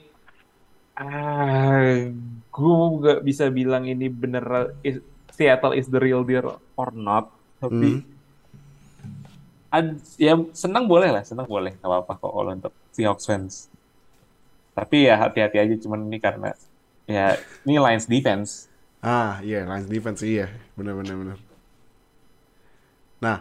[0.96, 2.08] ah
[2.50, 7.32] gue nggak bisa bilang ini bener is- Seattle is the real deal or not.
[7.60, 8.04] Tapi
[9.70, 11.76] ad- ya senang boleh lah senang boleh.
[11.80, 13.54] Nggak apa-apa kok kalau untuk Seahawks fans.
[14.72, 15.76] Tapi ya hati-hati aja.
[15.80, 16.56] Cuman ini karena
[17.10, 18.70] ya ini Lions defense
[19.00, 21.38] Ah, iya, Lions defense iya, benar-benar benar.
[23.24, 23.38] Nah,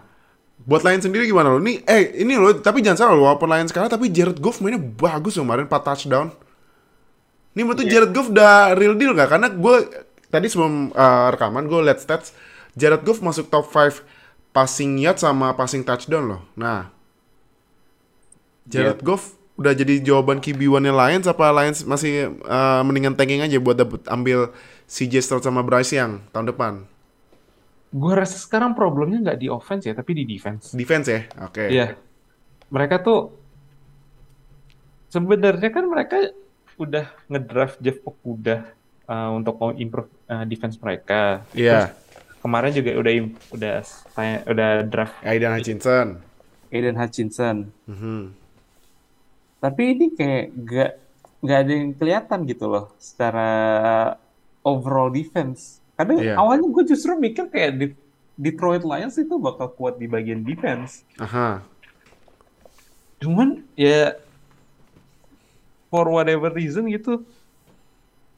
[0.62, 1.58] buat Lions sendiri gimana lo?
[1.58, 4.78] Nih, eh ini lo, tapi jangan salah lo, walaupun Lions kalah, tapi Jared Goff mainnya
[4.78, 6.30] bagus loh kemarin 4 touchdown.
[7.58, 9.30] Nih menurut tuh Jared Goff udah real deal nggak?
[9.34, 9.76] Karena gue
[10.30, 12.30] tadi sebelum uh, rekaman gue liat stats,
[12.78, 13.98] Jared Goff masuk top 5
[14.54, 16.42] passing yard sama passing touchdown loh.
[16.54, 16.86] Nah,
[18.70, 23.74] Jared Goff udah jadi jawaban QB1-nya Lions apa Lions masih uh, mendingan tanking aja buat
[23.74, 24.54] dapet ambil
[24.86, 26.72] CJ Stroud sama Bryce Young tahun depan?
[27.90, 30.72] Gue rasa sekarang problemnya nggak di offense ya, tapi di defense.
[30.72, 31.20] Defense ya?
[31.42, 31.66] Oke.
[31.66, 31.98] Iya.
[32.70, 33.34] Mereka tuh
[35.08, 36.16] sebenarnya kan mereka
[36.78, 38.70] udah ngedraft Jeff Okudah
[39.08, 41.42] uh, untuk mau improve uh, defense mereka.
[41.50, 41.96] Iya.
[42.38, 43.12] Kemarin juga udah
[43.50, 43.74] udah
[44.14, 46.06] tanya- udah draft Aidan Hutchinson.
[46.70, 47.56] Aiden Hutchinson.
[47.90, 48.37] Mhm.
[49.58, 50.92] Tapi ini kayak nggak
[51.38, 53.50] nggak ada yang kelihatan gitu loh secara
[54.62, 55.78] overall defense.
[55.94, 56.38] Kadang Iya.
[56.38, 57.98] awalnya gue justru mikir kayak
[58.38, 61.02] Detroit Lions itu bakal kuat di bagian defense.
[61.18, 61.62] Aha.
[63.18, 64.14] Cuman ya
[65.90, 67.26] for whatever reason gitu,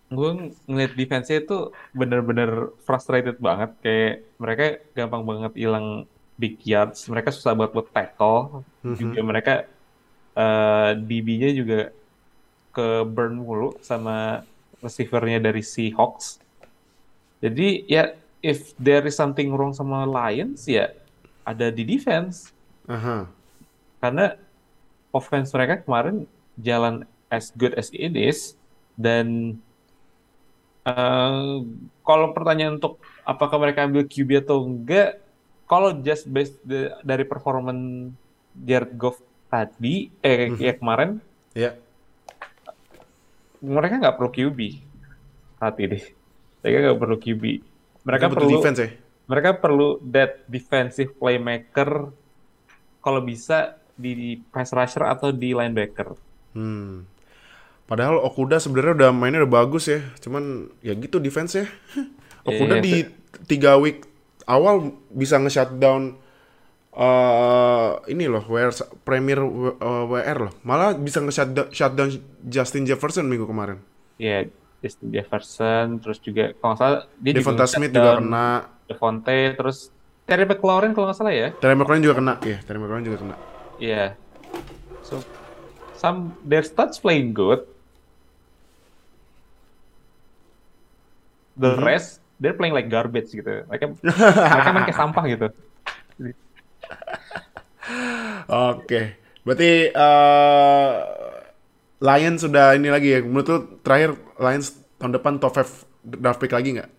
[0.09, 0.31] gue
[0.65, 3.77] ngeliat defense-nya itu bener-bener frustrated banget.
[3.85, 4.65] Kayak mereka
[4.97, 6.09] gampang banget hilang
[6.41, 8.65] big yards, mereka susah banget buat tackle.
[8.97, 9.53] Juga mereka
[10.35, 11.81] eh, DB-nya juga
[12.71, 14.47] ke burn mulu sama
[14.81, 16.39] receiver-nya dari Seahawks.
[17.41, 20.93] Jadi ya if there is something wrong sama Lions ya
[21.45, 22.53] ada di defense
[22.89, 23.29] Aha.
[24.01, 24.37] karena
[25.13, 26.25] offense mereka kemarin
[26.57, 28.57] jalan as good as it is
[28.97, 29.57] dan
[30.89, 31.55] eh,
[32.05, 35.21] kalau pertanyaan untuk apakah mereka ambil QB atau enggak
[35.69, 38.11] kalau just based the- dari performan
[38.57, 41.19] Jared Goff tadi eh ya kemarin
[41.51, 41.75] Ya.
[43.61, 44.59] mereka nggak perlu QB
[45.59, 45.99] saat ini
[46.63, 47.43] mereka nggak perlu QB
[48.01, 48.89] mereka perlu defense ya.
[49.27, 52.15] mereka perlu that defensive playmaker
[53.01, 56.13] kalau bisa di pass rusher atau di linebacker.
[56.53, 57.05] Hmm.
[57.85, 60.01] Padahal Okuda sebenarnya udah mainnya udah bagus ya.
[60.21, 61.67] Cuman ya gitu defense ya.
[62.49, 62.95] Okuda Iya, di
[63.45, 64.05] tiga week
[64.45, 66.17] awal bisa nge-shutdown
[67.01, 70.53] eh ini loh, WR, Premier eh, WR loh.
[70.69, 72.09] Malah bisa nge-shutdown shutdown
[72.45, 73.81] Justin Jefferson minggu kemarin.
[74.21, 74.45] Ya,
[74.85, 78.49] Justin Jefferson, terus juga kalau nggak salah dia Devonta juga Smith juga kena.
[78.85, 79.79] Devontae, terus
[80.29, 81.49] Terry McLaurin kalau nggak salah ya.
[81.57, 82.35] Terry McLaurin juga kena.
[82.45, 83.35] Iya, Terry McLaurin juga kena.
[83.81, 84.05] Iya.
[85.01, 85.25] So,
[85.97, 87.65] some their stats playing good.
[91.57, 93.65] The rest they're playing like garbage gitu.
[93.69, 93.97] Mereka
[94.53, 95.49] mereka main kayak sampah gitu.
[98.51, 99.01] Oke.
[99.47, 100.91] Berarti eh
[102.01, 103.21] Lions sudah ini lagi ya.
[103.21, 104.11] Menurut lu terakhir
[104.41, 105.85] Lions tahun depan top 5
[106.23, 106.91] draft pick lagi nggak?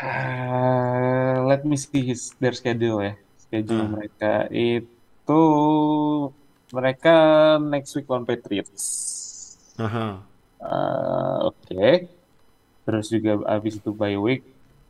[0.00, 3.12] Uh, let me see his their schedule ya.
[3.36, 3.92] Schedule Hmm.
[3.92, 5.40] mereka itu
[6.76, 7.14] mereka
[7.72, 8.84] next week lawan Patriots.
[9.78, 10.22] Aha.
[10.60, 12.10] Uh, Oke.
[12.84, 14.42] Terus juga abis itu bye week,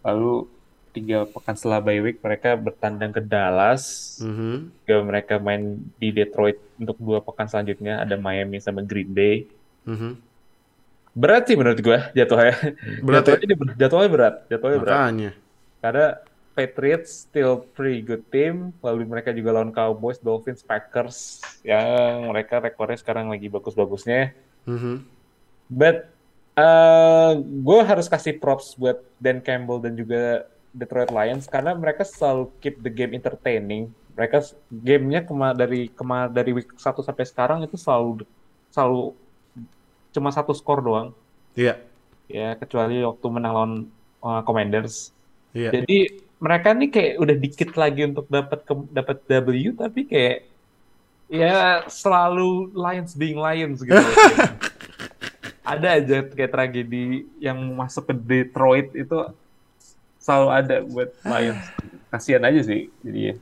[0.07, 0.49] lalu
[0.91, 4.17] tiga pekan setelah bye week mereka bertandang ke Dallas.
[4.23, 4.71] Mhm.
[4.85, 9.47] Juga mereka main di Detroit untuk dua pekan selanjutnya ada Miami sama Green Bay.
[9.87, 10.19] Mhm.
[11.11, 12.55] Berat sih menurut gue jatuhnya.
[13.03, 13.35] Berat ya?
[13.39, 14.97] jatuhnya, jatuhnya berat, jatuhnya berat.
[14.99, 15.31] Makanya.
[15.81, 16.07] Karena
[16.51, 22.99] Patriots still pretty good team, lalu mereka juga lawan Cowboys, Dolphins, Packers, yang mereka rekornya
[22.99, 24.35] sekarang lagi bagus-bagusnya.
[24.67, 25.07] Mhm.
[25.71, 26.11] But
[26.59, 32.51] uh, gue harus kasih props buat Dan Campbell dan juga Detroit Lions karena mereka selalu
[32.63, 37.79] keep the game entertaining Mereka gamenya kema dari kema dari week 1 sampai sekarang itu
[37.81, 38.27] selalu
[38.69, 39.17] selalu
[40.11, 41.09] cuma satu skor doang.
[41.55, 41.79] Iya.
[42.31, 43.73] Ya, kecuali waktu menang lawan
[44.23, 45.15] uh, Commanders.
[45.57, 45.73] Iya.
[45.73, 48.61] Jadi mereka nih kayak udah dikit lagi untuk dapat
[48.93, 50.37] dapat W tapi kayak
[51.31, 53.97] ya selalu Lions being Lions gitu.
[55.71, 59.17] ada aja kayak tragedi yang masuk ke Detroit itu
[60.31, 61.63] selalu ada buat Lions.
[62.15, 63.35] Kasihan aja sih jadi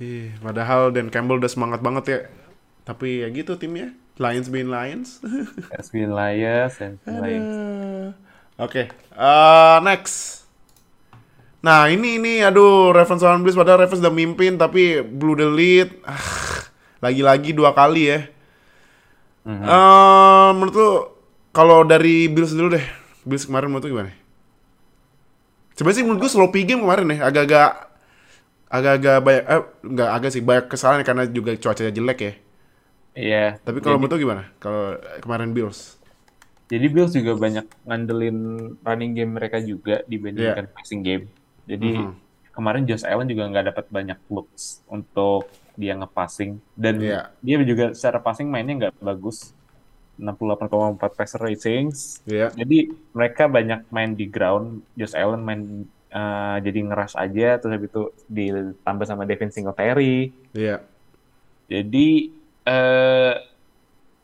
[0.00, 2.18] Ih, padahal Dan Campbell udah semangat banget ya.
[2.86, 3.92] Tapi ya gitu timnya.
[4.16, 5.18] Lions being Lions.
[5.92, 7.54] Lions and Lions.
[8.60, 10.44] Oke, eh, next.
[11.60, 15.92] Nah ini ini aduh Ravens lawan Bills padahal Ravens udah mimpin tapi Blue the lead.
[16.04, 16.20] Ah,
[17.04, 18.20] lagi-lagi dua kali ya.
[19.44, 19.64] Mhm.
[19.64, 20.90] Eh, menurut lu
[21.52, 22.84] kalau dari Bills dulu deh.
[23.28, 24.12] Bills kemarin menurut lu gimana?
[25.80, 27.70] Sebenarnya sih menurut gue sloppy game kemarin ya, agak-agak
[28.68, 32.32] agak-agak banyak eh enggak agak sih banyak kesalahan karena juga cuacanya jelek ya.
[33.16, 33.44] Iya.
[33.64, 34.44] Tapi kalau menurut gimana?
[34.60, 35.96] Kalau kemarin Bills?
[36.70, 38.38] jadi Bills juga banyak ngandelin
[38.84, 41.26] running game mereka juga dibandingkan passing game.
[41.66, 42.12] Jadi Mhm.
[42.52, 47.32] kemarin Josh Allen juga nggak dapat banyak looks untuk dia nge-passing dan Iya.
[47.40, 49.50] dia juga secara passing mainnya nggak bagus
[50.20, 52.52] 68,4 passer ratings Iya.
[52.52, 57.88] jadi mereka banyak main di ground Josh Allen main uh, jadi ngeras aja terus habis
[57.88, 60.84] itu ditambah sama Devin Singletary Iya.
[61.66, 62.08] jadi
[62.60, 63.34] eh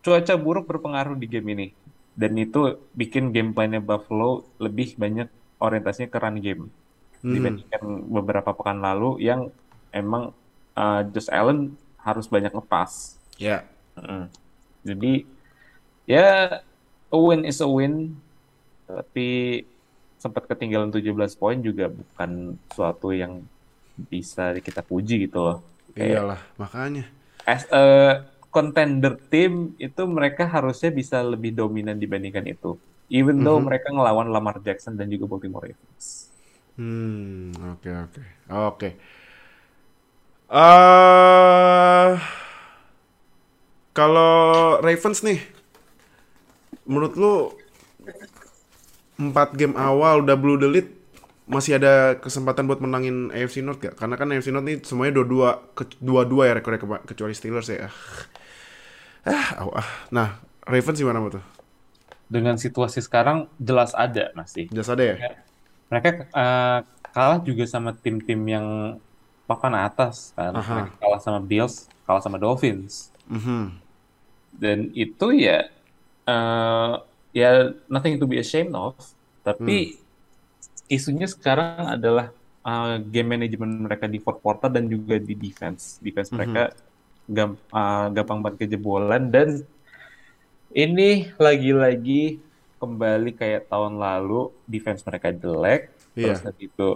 [0.00, 1.68] cuaca buruk berpengaruh di game ini
[2.12, 5.26] dan itu bikin gameplaynya Buffalo lebih banyak
[5.58, 6.64] orientasinya ke run game
[7.16, 7.32] Mhm.
[7.32, 9.48] dibandingkan beberapa pekan lalu yang
[9.90, 10.30] emang
[10.76, 13.16] uh, Josh Allen harus banyak lepas.
[13.34, 13.64] Iya.
[13.96, 14.28] Mm.
[14.84, 15.12] Jadi
[16.06, 16.62] ya
[17.12, 18.14] a win is a win,
[18.88, 19.28] tapi
[20.16, 22.30] sempat ketinggalan 17 poin juga bukan
[22.72, 23.44] suatu yang
[23.96, 25.58] bisa kita puji gitu loh.
[25.96, 27.04] Kayak Iyalah, makanya.
[27.46, 27.84] as a
[28.50, 32.80] contender team itu mereka harusnya bisa lebih dominan dibandingkan itu.
[33.08, 33.66] Even though Mhm.
[33.68, 36.32] mereka ngelawan Lamar Jackson dan juga Baltimore Ravens.
[36.76, 38.22] Hmm, oke oke.
[38.52, 38.88] Oke.
[40.50, 42.12] Eh
[43.96, 45.40] kalau Ravens nih
[46.86, 47.34] menurut lu
[49.16, 50.92] 4 game awal udah blue lead
[51.46, 53.94] masih ada kesempatan buat menangin AFC North gak?
[53.94, 57.86] Karena kan AFC North nih semuanya dua-dua ke- dua-dua ya rekornya kema- kecuali Steelers ya.
[59.22, 59.88] Ah, ah, ah.
[60.10, 60.28] Nah,
[60.66, 61.42] Ravens gimana tuh?
[62.26, 64.66] Dengan situasi sekarang jelas ada masih.
[64.74, 65.14] Jelas ada ya?
[65.86, 66.78] Mereka eh,
[67.14, 68.98] kalah juga sama tim-tim yang
[69.46, 70.50] papan atas kan.
[70.50, 70.90] Aha.
[70.90, 73.14] Mereka kalah sama Bills, kalah sama Dolphins.
[73.30, 73.78] Mhm.
[74.50, 75.70] Dan itu ya
[76.26, 76.94] eh,
[77.32, 77.50] ya
[77.86, 78.94] nothing to be ashamed of.
[79.40, 79.94] Tapi
[80.86, 82.30] isunya sekarang adalah
[82.62, 85.98] uh, game management mereka di fourth quarter dan juga di defense.
[85.98, 86.36] Defense Mhm.
[86.36, 86.62] mereka
[87.26, 89.62] gam- uh, gampang banget kejebolan dan
[90.70, 92.42] ini lagi-lagi
[92.76, 96.36] kembali kayak tahun lalu defense mereka jelek, Iya.
[96.36, 96.88] terus itu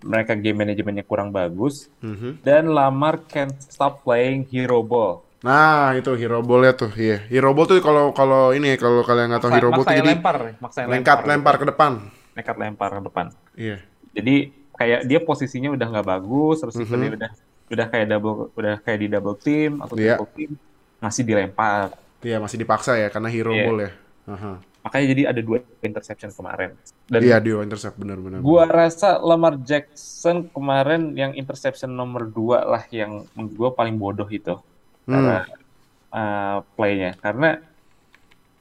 [0.00, 2.40] mereka game manajemennya kurang bagus Mhm.
[2.40, 5.20] dan Lamar can't stop playing hero ball.
[5.40, 7.24] Nah, itu hero ball-nya tuh, iya.
[7.32, 10.36] Hero ball tuh kalau kalau ini kalau kalian nggak tahu hero ball tuh jadi lempar,
[10.60, 11.92] maksain lengkap lempar, lempar ke depan.
[12.30, 13.26] nekat lempar ke depan.
[13.56, 13.76] Iya.
[14.14, 14.34] Jadi
[14.72, 17.16] kayak dia posisinya udah nggak bagus, terus Mhm.
[17.16, 17.30] udah
[17.70, 20.16] udah kayak double udah kayak di double team atau Iya.
[20.16, 20.50] triple team
[21.00, 21.96] masih dilempar.
[22.20, 23.64] Iya, masih dipaksa ya karena hero Iya.
[23.64, 23.90] ball ya.
[24.28, 24.52] Aha.
[24.80, 26.70] Makanya jadi ada dua interception kemarin.
[27.04, 28.40] Dan Iya, dia intercept benar-benar.
[28.40, 34.28] gua rasa Lamar Jackson kemarin yang interception nomor dua lah yang menurut gua paling bodoh
[34.28, 34.56] itu
[35.08, 35.14] Hmm.
[35.16, 35.38] cara
[36.10, 37.62] uh, playnya karena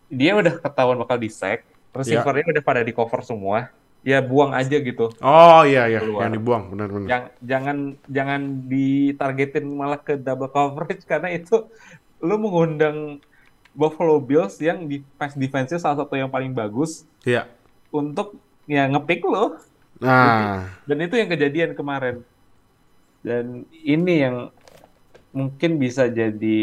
[0.10, 1.62] dia udah ketahuan bakal di sack,
[1.94, 3.70] receivernya udah pada di cover semua.
[4.00, 5.12] Ya buang aja gitu.
[5.20, 6.24] Oh iya iya, Keluar.
[6.26, 7.08] yang dibuang benar-benar.
[7.12, 11.68] Yang jangan jangan ditargetin malah ke double coverage karena itu
[12.24, 13.20] lu mengundang
[13.76, 17.46] Buffalo Bills yang di pass defense-nya salah satu yang paling bagus Iya.
[17.92, 19.60] untuk ya ngepick lo
[20.00, 22.24] Nah, dan itu yang kejadian kemarin
[23.20, 24.48] dan ini yang
[25.36, 26.60] mungkin bisa jadi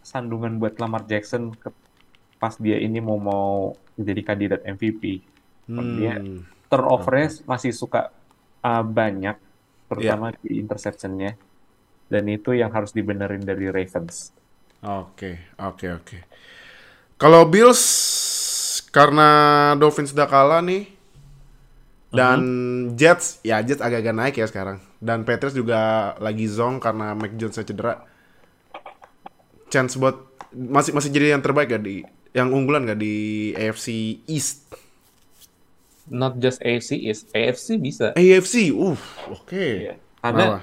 [0.00, 1.68] sandungan buat Lamar Jackson ke
[2.40, 5.20] pas dia ini mau mau menjadi kandidat MVP
[5.68, 6.68] dia hmm.
[6.72, 8.08] turnovernya masih suka
[8.64, 9.36] uh, banyak
[9.86, 10.38] terutama Iya.
[10.40, 11.36] di interceptionnya
[12.10, 14.40] dan itu yang harus dibenerin dari Ravens
[14.80, 16.18] Oke, oke, oke.
[17.20, 17.82] Kalau Bills
[18.88, 19.28] karena
[19.76, 20.88] Dolphins udah kalah nih
[22.10, 22.40] dan
[22.98, 27.56] Jets ya Jets agak-agak naik ya sekarang dan Patriots juga lagi zong karena Mac Jones
[27.56, 28.02] cedera.
[29.70, 30.18] Chance buat
[30.50, 32.02] masih masih jadi yang terbaik gak di
[32.34, 34.66] yang unggulan gak di AFC East?
[36.10, 38.98] not just AFC is AFC bisa AFC, uh,
[39.30, 39.54] oke.
[39.54, 39.94] Iya.
[40.18, 40.58] karena Kenapa?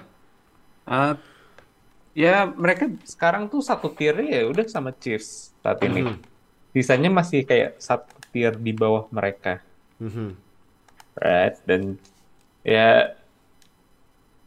[0.92, 1.16] uh,
[2.18, 6.02] Ya mereka sekarang tuh satu tier ya udah sama Chiefs saat ini.
[6.02, 6.18] Mhm.
[6.74, 9.62] Sisanya masih kayak satu tier di bawah mereka.
[10.02, 10.34] Mhm.
[11.18, 11.56] Right?
[11.64, 11.98] Dan
[12.62, 13.14] ya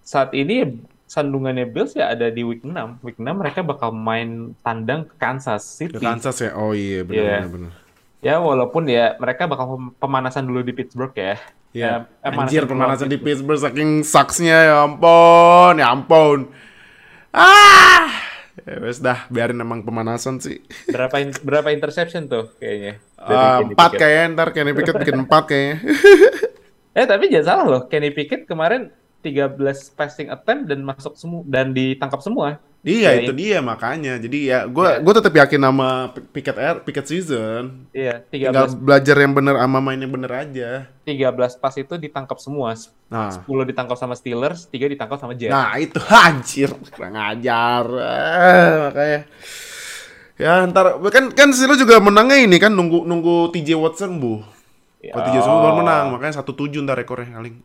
[0.01, 2.71] saat ini sandungannya Bills ya ada di week 6.
[3.01, 5.99] Week 6 mereka bakal main tandang ke Kansas Ke City.
[5.99, 6.55] Kansas ya?
[6.55, 7.37] Oh iya, benar Iya.
[7.37, 7.73] benar benar.
[8.21, 11.35] Ya walaupun ya mereka bakal pem- pemanasan dulu di Pittsburgh ya.
[11.71, 12.11] Iya.
[12.21, 16.51] Eh, eh, Anjir pemanasan di Pittsburgh saking saksnya ya ampun, ya ampun.
[17.31, 18.11] Ah,
[18.61, 20.59] ya wes dah, biarin emang pemanasan sih.
[20.85, 22.99] Berapa in- berapa interception tuh kayaknya?
[23.17, 25.77] Kenny empat kayaknya ntar Kenny Pickett bikin empat kayaknya.
[26.91, 29.61] Eh tapi jangan salah loh, Kenny Pickett kemarin 13
[29.95, 32.57] passing attempt dan masuk semua dan ditangkap semua.
[32.81, 34.17] iya Ya, itu dia makanya.
[34.17, 37.85] Jadi ya gue gue tetap yakin sama Pickett Air, Pickett season.
[37.93, 40.89] Iya, Tinggal 13 belajar yang bener sama main yang bener aja.
[41.05, 42.73] 13 pas itu ditangkap semua.
[43.13, 45.53] Nah, 10 ditangkap sama Steelers, 3 ditangkap sama Jets.
[45.53, 47.85] nah itu anjir kurang ajar.
[47.87, 49.21] Eh, makanya.
[50.41, 54.41] Ya ntar kan kan Steelers juga menangnya ini kan nunggu nunggu TJ Watson bu.
[55.01, 57.57] Ya, Kalau TJ Watson baru menang makanya satu tujuh ntar rekornya paling.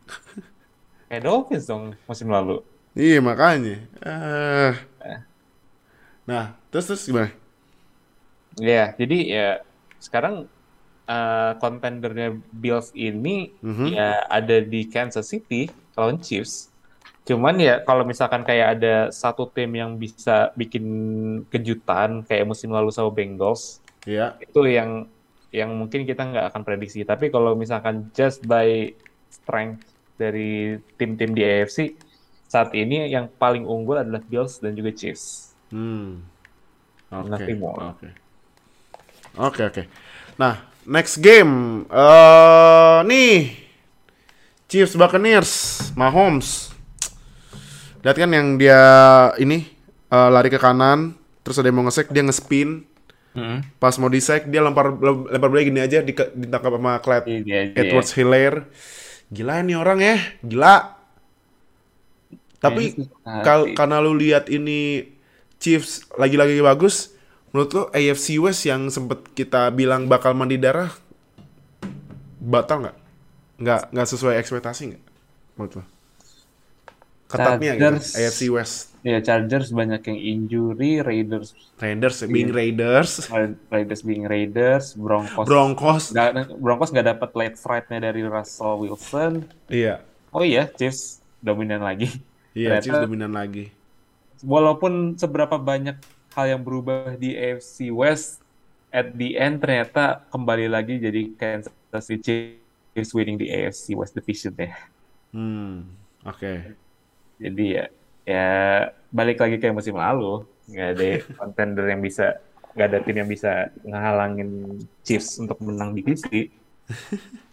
[1.08, 2.64] Kayak Dolphins dong musim lalu.
[2.96, 3.76] Iya makanya.
[4.00, 4.72] Eh.
[6.26, 7.30] Nah terus terus gimana?
[8.56, 9.48] Iya, jadi ya
[10.00, 10.48] sekarang
[11.06, 13.86] eh, kontendernya Bills ini Mhm.
[13.94, 16.72] ya ada di Kansas City lawan Chiefs.
[17.22, 20.82] Cuman ya kalau misalkan kayak ada satu tim yang bisa bikin
[21.46, 24.34] kejutan kayak musim lalu sama Bengals, Iya.
[24.40, 25.06] itu yang
[25.54, 27.02] yang mungkin kita nggak akan prediksi.
[27.06, 28.90] Tapi kalau misalkan just by
[29.30, 29.86] strength
[30.16, 31.92] dari tim-tim di AFC
[32.46, 35.52] saat ini yang paling unggul adalah Bills dan juga Chiefs.
[35.70, 36.22] Hmm.
[37.10, 37.44] Oke.
[37.58, 38.08] Oke.
[39.36, 39.82] Oke oke.
[40.40, 41.84] Nah next game.
[41.90, 43.66] eh nih
[44.66, 45.50] Chiefs Buccaneers,
[45.94, 46.74] Mahomes.
[48.02, 48.82] Lihat kan yang dia
[49.38, 49.66] ini
[50.10, 51.14] eh, lari ke kanan,
[51.46, 52.82] terus ada yang mau ngesek dia ngespin.
[53.76, 54.96] Pas mau disek dia lempar
[55.30, 57.80] lempar bola gini aja di, ditangkap sama Clyde Ini aja ya.
[57.84, 58.58] Edwards Hilaire.
[59.28, 60.76] Gila nih orang ya, gila.
[62.56, 65.12] Tapi Kayaknya kal- karena lu lihat ini
[65.56, 67.12] Chiefs lagi-lagi bagus,
[67.52, 70.92] menurut lu AFC West yang sempet kita bilang bakal mandi darah
[72.40, 72.96] batal nggak?
[73.60, 75.02] Nggak nggak sesuai ekspektasi nggak?
[75.56, 75.84] Menurut lu?
[77.26, 77.96] Ketatnya gitu.
[78.14, 78.95] AFC West.
[79.06, 82.26] Ya Chargers banyak yang injury, Raiders Raiders, Iya.
[82.26, 83.30] being Raiders,
[83.70, 89.46] Raiders being Raiders, Broncos Broncos, nggak Broncos nggak dapat late fright-nya dari Russell Wilson.
[89.70, 90.02] iya,
[90.34, 92.10] Oh iya, Chiefs dominan lagi.
[92.50, 93.70] iya Ternyata- Chiefs dominan lagi.
[94.42, 96.02] Walaupun seberapa banyak
[96.34, 98.42] hal yang berubah di AFC West,
[98.90, 101.70] at the end ternyata kembali lagi jadi Kansas
[102.02, 102.58] City
[102.90, 104.74] Chiefs winning di AFC West Division ya.
[105.30, 105.86] Hmm,
[106.20, 106.74] oke.
[107.38, 107.86] Jadi ya,
[108.26, 108.46] ya
[109.14, 111.06] balik lagi kayak musim lalu, nggak ada
[111.40, 112.42] contender yang bisa,
[112.74, 116.50] nggak ada tim yang bisa ngehalangin Chiefs untuk menang divisi.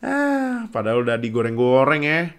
[0.00, 2.32] Ah, padahal udah digoreng-goreng ya.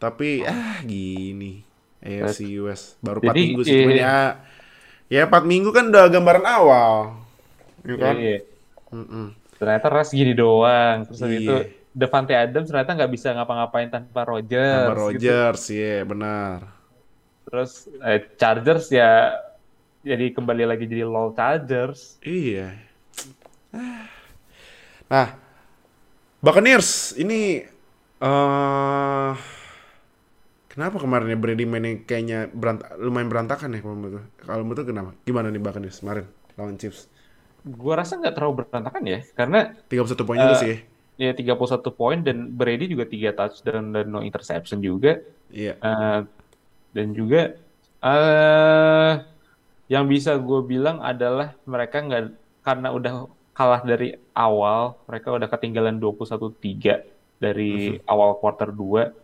[0.00, 1.60] Tapi ah gini.
[2.00, 4.18] AFC West baru 4 Jadi, minggu sih cuman eh, ya.
[5.12, 7.20] Ya 4 minggu kan udah gambaran awal.
[7.84, 8.14] Iya kan?
[8.16, 8.38] Iya.
[9.56, 11.44] Ternyata Russ gini doang, terus habis Iya.
[11.44, 11.56] itu
[11.94, 14.88] Devante Adams ternyata nggak bisa ngapa-ngapain tanpa Rodgers.
[14.88, 15.28] Tambah gitu.
[15.28, 16.73] Rodgers, iya benar.
[17.54, 19.38] Terus eh, Chargers ya
[20.02, 22.18] jadi kembali lagi jadi LOL Chargers.
[22.18, 22.74] Iya.
[23.70, 24.10] Ah.
[25.06, 25.28] Nah,
[26.42, 27.62] Buccaneers ini
[28.18, 29.32] eh
[30.66, 34.26] kenapa kemarin ya Brady mainnya kayaknya berant- lumayan berantakan ya kalau menurut?
[34.42, 35.10] Kalau menurut kenapa?
[35.22, 36.26] Gimana nih Buccaneers kemarin
[36.58, 37.06] lawan Chiefs?
[37.62, 40.76] Gua rasa nggak terlalu berantakan ya, karena 31 poin juga Eh, sih.
[41.22, 45.22] ya 31 poin dan Brady juga 3 touchdown dan no interception juga.
[45.54, 45.78] Iya.
[45.78, 46.18] Eh,
[46.94, 47.58] dan juga
[48.04, 49.12] eh
[49.90, 52.24] yang bisa gue bilang adalah mereka nggak
[52.64, 57.04] karena udah kalah dari awal, mereka udah ketinggalan 21-3
[57.38, 59.14] dari awal quarter 2.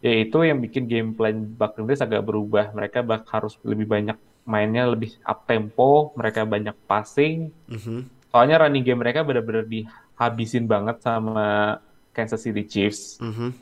[0.00, 2.70] Yaitu yang bikin game plan Buccaneers agak berubah.
[2.72, 7.50] Mereka bak harus lebih banyak mainnya lebih up tempo, mereka banyak passing.
[7.66, 8.06] Mhm.
[8.30, 11.80] Soalnya running game mereka benar-benar dihabisin banget sama
[12.14, 13.52] Kansas City Chiefs Mhm.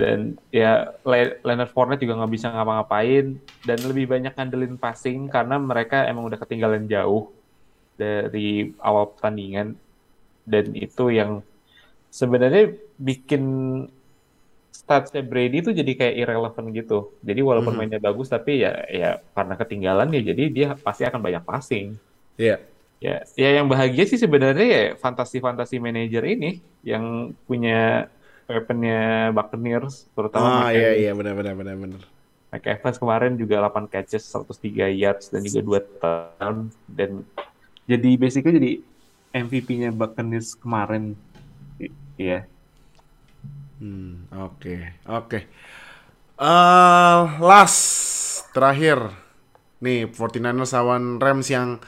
[0.00, 0.18] Dan
[0.50, 0.66] ya
[1.10, 3.24] Le- Leonard Fournette juga nggak bisa ngapa-ngapain
[3.68, 7.22] dan lebih banyak ngandelin passing karena mereka emang udah ketinggalan jauh
[8.00, 9.68] dari awal pertandingan
[10.52, 11.30] dan itu yang
[12.20, 12.62] sebenarnya
[13.08, 13.42] bikin
[14.80, 16.94] statsnya Brady itu jadi kayak irrelevant gitu
[17.28, 17.78] jadi walaupun Mhm.
[17.78, 18.70] mainnya bagus tapi ya
[19.00, 21.86] ya karena ketinggalan ya jadi dia pasti akan banyak passing
[22.38, 22.58] Iya.
[23.04, 26.46] ya ya yang bahagia sih sebenarnya ya fantasi-fantasi manajer ini
[26.90, 27.04] yang
[27.46, 28.08] punya
[28.48, 32.02] weaponnya Buccaneers terutama Ah iya iya benar benar benar benar.
[32.54, 37.10] Mike Evans kemarin juga 8 catches, 103 yards dan juga 2 touchdown dan
[37.90, 38.72] jadi basically jadi
[39.34, 41.18] MVP-nya Buccaneers kemarin.
[42.14, 42.46] Iya.
[43.82, 45.38] Hmm, oke, oke.
[46.34, 47.82] Eh, last
[48.54, 49.10] terakhir
[49.82, 51.82] nih 49ers lawan Rams yang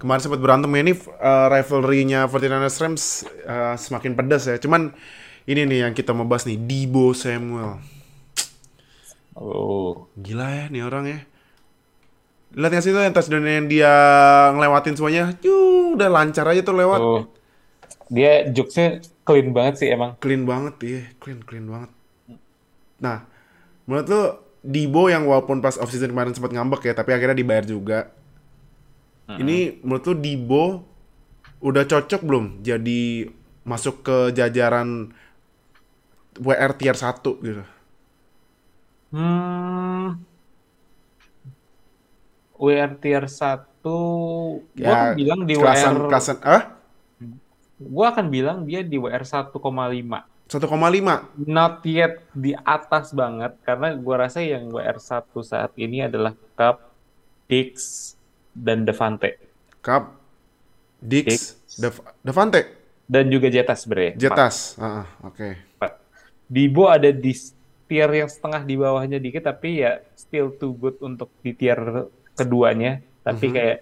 [0.00, 0.80] kemarin sempat berantem ya.
[0.80, 3.04] ini uh, rivalry-nya 49ers Rams
[3.44, 4.56] uh, semakin pedas ya.
[4.56, 4.96] Cuman
[5.46, 7.78] ini nih yang kita mau bahas nih Debo Samuel.
[9.38, 11.20] Oh, Gila ya nih orang ya.
[12.56, 13.92] Lihat nggak sih tuh yang touchdown yang dia
[14.56, 15.34] ngelewatin semuanya?
[15.44, 17.00] Yuh, udah lancar aja tuh lewat.
[17.00, 17.22] oh.
[18.06, 20.14] Dia jokesnya clean banget sih emang.
[20.22, 21.02] Clean banget, iya.
[21.18, 21.90] Clean, clean banget.
[23.02, 23.26] Nah,
[23.84, 24.22] menurut lu
[24.66, 28.10] Dibo yang walaupun pas off season kemarin sempat ngambek ya, tapi akhirnya dibayar juga.
[29.26, 30.64] Ini menurut lu Dibo
[31.62, 33.30] udah cocok belum jadi
[33.66, 35.10] masuk ke jajaran
[36.40, 37.64] WR tier 1 gitu?
[39.12, 40.20] Hmm.
[42.56, 46.62] WR tier 1 gua Ya, akan bilang di kelasan, WR kelasan, ah?
[47.78, 49.54] gua akan bilang dia di WR 1,5.
[50.46, 51.42] 1,5.
[51.42, 56.90] Not yet di atas banget karena gua rasa yang WR 1 saat ini adalah Cup,
[57.46, 57.74] Dix,
[58.56, 59.38] dan Devante.
[59.84, 60.16] Cup,
[60.98, 61.40] Dix, Dix.
[61.76, 62.62] Dev Devante,
[63.06, 63.86] Dan juga Jetas.
[63.86, 64.18] Empat.
[64.18, 64.56] Jetas.
[64.80, 65.48] Ah, oke.
[65.54, 65.65] Empat.
[66.46, 67.34] Dibo ada di
[67.86, 71.78] tier yang setengah di bawahnya dikit tapi ya still too good untuk di tier
[72.38, 73.02] keduanya.
[73.26, 73.54] Tapi Mhm.
[73.54, 73.78] kayak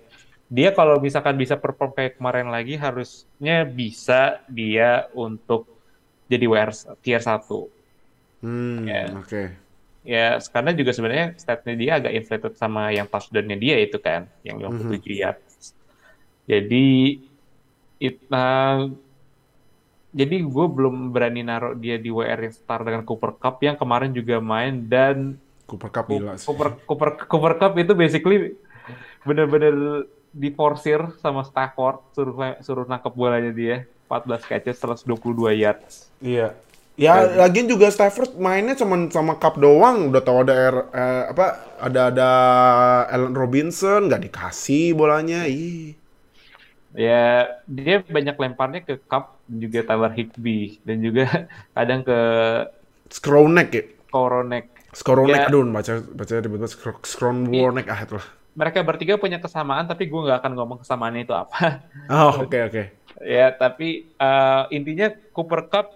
[0.49, 5.69] dia kalau misalkan bisa perform kayak kemarin lagi harusnya bisa dia untuk
[6.29, 6.73] jadi WR
[7.05, 7.69] tier 1.
[8.45, 9.05] Hmm, Ya.
[9.17, 9.43] oke.
[10.05, 14.61] Ya, karena juga sebenarnya statnya dia agak inflated sama yang touchdown-nya dia itu kan, yang
[14.61, 15.73] 57 yards.
[16.45, 17.25] Jadi,
[17.97, 18.85] it, nah,
[20.15, 24.15] jadi gue belum berani naruh dia di WR yang setara dengan Cooper Cup yang kemarin
[24.15, 25.35] juga main dan
[25.67, 26.47] Cooper Cup gila sih.
[26.47, 28.55] Cooper, Cooper, Cooper Cup itu basically
[29.27, 36.07] bener-bener diforsir sama Stafford suruh suruh nangkep bolanya dia 14 catches 122 yards.
[36.23, 36.55] Iya.
[36.95, 40.15] Ya, lagian juga Stafford mainnya cuman sama Cup doang.
[40.15, 41.47] Udah tahu ada R, eh, apa
[41.83, 42.31] ada ada
[43.11, 45.43] Allen Robinson nggak dikasih bolanya.
[45.51, 45.99] Ih.
[46.95, 51.27] Ya, dia banyak lemparnya ke Cup dan juga Tyler Higby dan juga
[51.77, 52.19] kadang ke
[53.11, 53.83] Skronek ya.
[54.11, 54.65] Koronek.
[54.95, 55.51] Skronek, Ya.
[55.51, 58.27] aduh baca baca tiba-tiba Skro- Skronwornek ah itulah.
[58.55, 61.83] Mereka bertiga punya kesamaan, tapi gue nggak akan ngomong kesamaannya itu apa.
[62.07, 62.83] Oh, oke oke.
[63.25, 65.87] ya, tapi eh, intinya Cooper Cup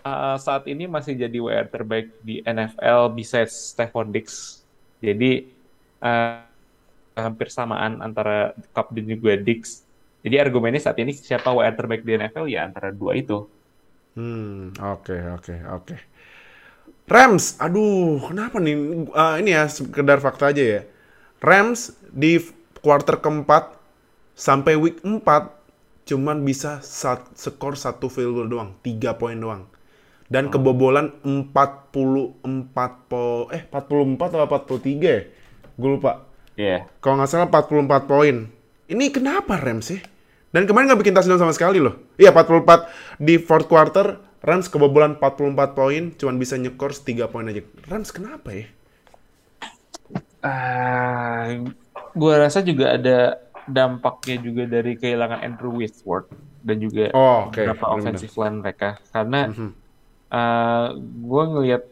[0.00, 4.64] eh, saat ini masih jadi WR terbaik di NFL bisa Stephon Diggs.
[5.04, 5.52] Jadi
[6.00, 6.36] eh,
[7.18, 9.84] hampir samaan antara Cup dan juga Diggs.
[10.24, 13.46] Jadi argumennya saat ini siapa WR terbaik di NFL ya antara dua itu.
[14.16, 15.96] Hmm, oke oke oke.
[17.08, 18.76] Rams, aduh, kenapa nih?
[19.16, 20.80] Ah, ini ya sekedar fakta aja ya.
[21.40, 22.36] Rams di
[22.84, 23.72] quarter keempat
[24.36, 25.56] sampai week 4
[26.08, 29.64] cuman bisa sat- skor satu field goal doang, 3 poin doang.
[30.28, 35.20] Dan kebobolan 44 po eh 44 atau 43 ya?
[35.80, 36.28] Gue lupa.
[36.58, 36.84] Iya.
[37.00, 38.36] Kalau nggak salah 44 poin.
[38.88, 40.00] Ini kenapa Rams sih?
[40.48, 42.08] Dan kemarin nggak bikin touchdown sama sekali loh.
[42.16, 42.88] Iya 44
[43.20, 47.60] di fourth quarter, Rams kebobolan 44 poin, cuman bisa nyekor 3 poin aja.
[47.84, 48.66] Rams kenapa ya?
[50.40, 51.52] Ah,
[52.16, 53.36] gua rasa juga ada
[53.68, 56.32] dampaknya juga dari kehilangan Andrew Whitworth
[56.64, 57.60] dan juga Oh, oke.
[57.60, 59.70] beberapa offensive line mereka karena Mhm.
[60.28, 61.82] eh gue ngelihat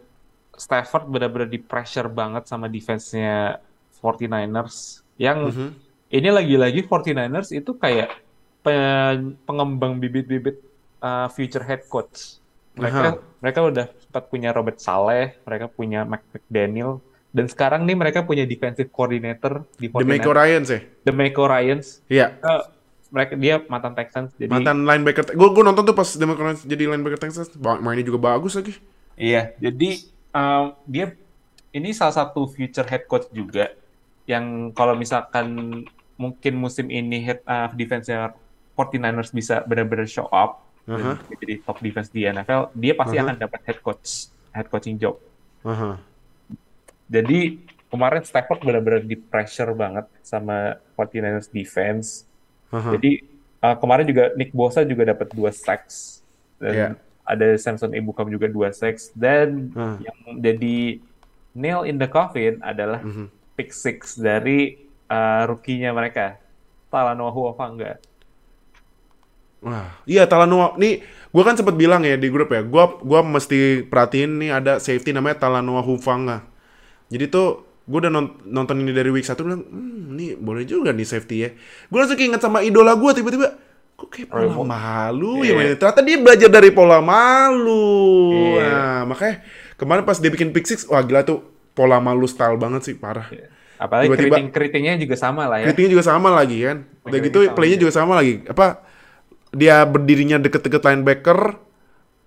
[0.57, 3.61] Stafford benar-benar di pressure banget sama defense-nya
[4.01, 5.69] 49ers yang Mhm.
[6.09, 8.11] Ini lagi-lagi 49ers itu kayak
[8.61, 10.63] pe- pengembang bibit-bibit
[11.01, 12.39] eh, future head coach.
[12.77, 13.09] Mereka
[13.41, 17.01] mereka udah sempat punya Robert Saleh, mereka punya Mike McDaniel
[17.33, 20.81] dan sekarang nih mereka punya defensive coordinator di Demico 49ers, Ryan sih.
[21.05, 21.87] Demico Ryans.
[22.09, 22.37] Iya.
[22.37, 22.63] Eh,
[23.07, 25.33] mereka dia mantan Texans jadi Mantan linebacker.
[25.33, 27.49] Gue gue nonton tuh pas Demico Ryan jadi linebacker Texas.
[27.57, 28.77] Ba- Mainnya juga bagus lagi.
[29.17, 30.05] Iya, jadi
[30.37, 31.17] um, dia
[31.73, 33.73] ini salah satu future head coach juga
[34.29, 35.81] yang kalau misalkan
[36.17, 38.33] mungkin musim ini head uh, defense-nya
[38.73, 43.27] 49ers bisa benar-benar show up dan jadi top defense di NFL, dia pasti Aha.
[43.27, 45.19] akan dapat head coach head coaching job.
[45.67, 45.99] Aha.
[47.07, 52.23] Jadi kemarin Stafford benar-benar di pressure banget sama 49ers defense.
[52.71, 52.95] Aha.
[52.95, 53.23] Jadi
[53.63, 56.23] uh, kemarin juga Nick Bosa juga dapat dua sacks
[56.59, 56.89] dan Iya.
[57.27, 59.99] ada Samson Ebukam juga dua sacks dan Hmm.
[59.99, 61.03] yang jadi
[61.51, 63.27] nail in the coffin adalah Mhm.
[63.59, 66.39] pick six dari uh, rookie-nya mereka
[66.89, 67.99] Talanoa Huafanga.
[69.65, 70.77] Wah, iya Talanoa.
[70.79, 72.63] Nih, gue kan sempat bilang ya di grup ya.
[72.63, 76.45] Gue gua mesti perhatiin nih ada safety namanya Talanoa Hufanga.
[77.09, 77.49] Jadi tuh
[77.83, 81.37] gue udah non- nonton ini dari week 1 bilang, hmm, ini boleh juga nih safety
[81.41, 81.51] ya.
[81.87, 83.55] Gue langsung keinget sama idola gue tiba-tiba,
[83.95, 85.51] kok kayak pola Roy- malu Iya.
[85.51, 85.55] ya.
[85.57, 85.77] mainnya.
[85.79, 87.87] Ternyata dia belajar dari pola malu.
[88.59, 88.67] Iya.
[88.67, 89.35] Nah, makanya
[89.75, 91.43] kemarin pas dia bikin pick six, wah gila tuh
[91.73, 93.27] pola malu style banget sih, parah.
[93.77, 95.67] Apalagi Tiba-tiba- keriting keritingnya juga sama lah ya.
[95.71, 96.79] Kritiknya juga sama lagi kan.
[97.05, 97.83] Udah gitu playnya juga.
[97.89, 98.35] juga sama lagi.
[98.49, 98.67] Apa
[99.57, 101.39] dia berdirinya deket-deket linebacker,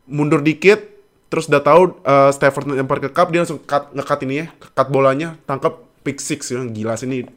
[0.09, 0.81] mundur dikit,
[1.29, 4.87] terus udah tahu uh, Stafford lempar ke cup, dia langsung cut, nge-cut ini ya, cut
[4.89, 6.65] bolanya, tangkap pick six ya.
[6.65, 7.27] Gila sih ini.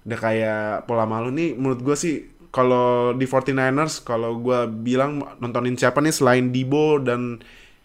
[0.00, 5.76] Udah kayak pola malu nih menurut gua sih kalau di 49ers kalau gua bilang nontonin
[5.76, 7.44] siapa nih selain Dibo dan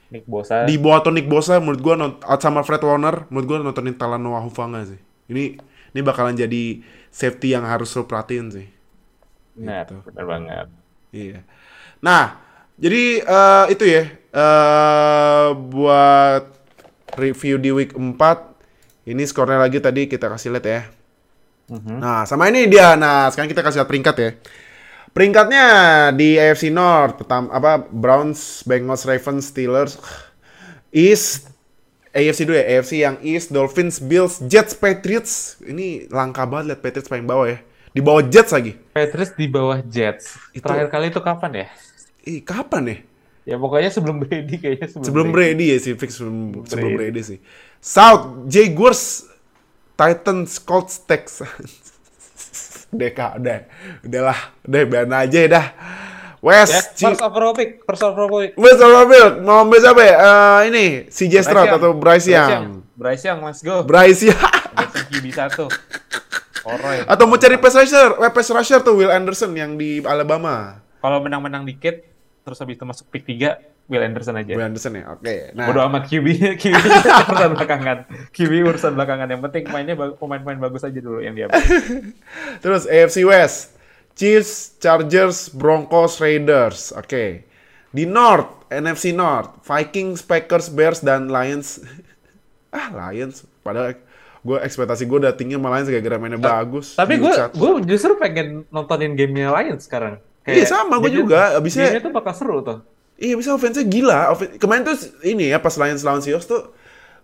[0.10, 0.64] Nick Bosa.
[0.64, 5.00] Dibo atau Nick Bosa menurut not, sama Fred Warner menurut gua nontonin Talanoa Hufanga sih.
[5.28, 5.44] Ini
[5.96, 8.68] ini bakalan jadi safety yang harus lo perhatiin sih.
[9.56, 9.96] Benar, Gitu.
[10.06, 10.68] benar banget.
[11.16, 11.40] Iya.
[12.04, 12.26] Nah,
[12.76, 14.04] jadi eh, itu ya
[14.36, 16.44] eh buat
[17.16, 18.52] review di week 4
[19.08, 20.82] ini skornya lagi tadi kita kasih lihat ya.
[21.72, 21.98] Mhm.
[22.04, 22.94] Nah, sama ini dia.
[23.00, 24.32] Nah, sekarang kita kasih lihat peringkat ya.
[25.16, 25.66] Peringkatnya
[26.12, 29.96] di AFC North, pertama apa Browns, Bengals, Ravens, Steelers,
[30.92, 31.55] East,
[32.16, 35.60] AFC dulu ya, AFC yang East, Dolphins, Bills, Jets, Patriots.
[35.60, 37.60] Ini langka banget lihat Patriots paling bawah ya.
[37.92, 38.72] Di bawah Jets lagi.
[38.92, 40.40] Patriots di bawah Jets.
[40.52, 41.68] Itu- Terakhir kali itu kapan ya?
[42.24, 42.98] Ih, kapan ya?
[43.46, 45.54] Ya pokoknya sebelum Brady kayaknya sebelum, Sebelum Brady.
[45.54, 47.12] Brady ya sih, fix sebelum, sebelum Brady.
[47.14, 47.40] Brady sih.
[47.78, 49.28] South, Jaguars,
[49.94, 51.72] Titans, Colts, Texans.
[52.96, 53.60] udah kak, udah.
[54.02, 55.66] Udahlah, udah biarin aja ya dah.
[56.46, 57.18] West, Chiefs.
[57.18, 58.54] first overall pick, first overall pick.
[58.54, 60.16] West sama Bill, mau ambil siapa ya?
[60.16, 62.86] Eh, ini, CJ Stroud atau Bryce Young?
[62.94, 63.82] Bryce Young, let's go.
[63.82, 64.46] Bryce Young.
[65.10, 65.66] QB satu.
[66.66, 67.06] Alright.
[67.06, 70.82] atau mau cari pass rusher, eh, pass rusher tuh Will Anderson yang di Alabama.
[70.98, 72.02] Kalau menang-menang dikit,
[72.42, 74.50] terus habis itu masuk pick 3, Will Anderson aja.
[74.58, 75.54] Will Anderson ya, oke.
[75.54, 76.26] Nah, Bodo amat QB,
[76.62, 76.74] QB
[77.30, 77.98] urusan belakangan.
[78.34, 79.28] QB urusan belakangan.
[79.30, 81.46] Yang penting mainnya pemain-pemain bagus aja dulu yang dia.
[82.66, 83.75] Terus AFC West,
[84.16, 86.96] Chiefs, Chargers, Broncos, Raiders.
[86.96, 87.44] Oke.
[87.92, 91.84] Di North, NFC North, Vikings, Packers, Bears, dan Lions.
[92.76, 93.44] ah, Lions.
[93.60, 94.00] Padahal
[94.40, 96.96] gue ekspektasi gue udah tinggi sama Lions gara-gara mainnya bagus.
[96.96, 100.20] Tapi gue gue justru pengen nontonin gamenya Lions sekarang.
[100.46, 101.42] Iya, sama, gua gamenya- juga.
[101.58, 102.80] Abisnya- gamenya tuh bakal seru tuh.
[103.16, 104.20] Iya bisa offense-nya gila.
[104.30, 106.72] Offen- Kemarin tuh ini ya pas Lions lawan Seahawks tuh